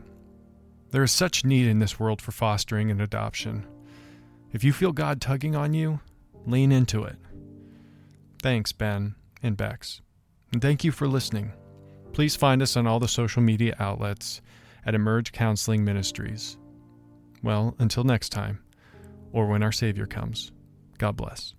[0.91, 3.67] There is such need in this world for fostering and adoption.
[4.53, 6.01] If you feel God tugging on you,
[6.47, 7.17] lean into it.
[8.43, 10.01] Thanks, Ben and Bex.
[10.53, 11.53] And thank you for listening.
[12.13, 14.41] Please find us on all the social media outlets
[14.87, 16.57] at Emerge Counseling Ministries.
[17.43, 18.61] Well, until next time,
[19.33, 20.51] or when our Savior comes,
[20.97, 21.55] God bless.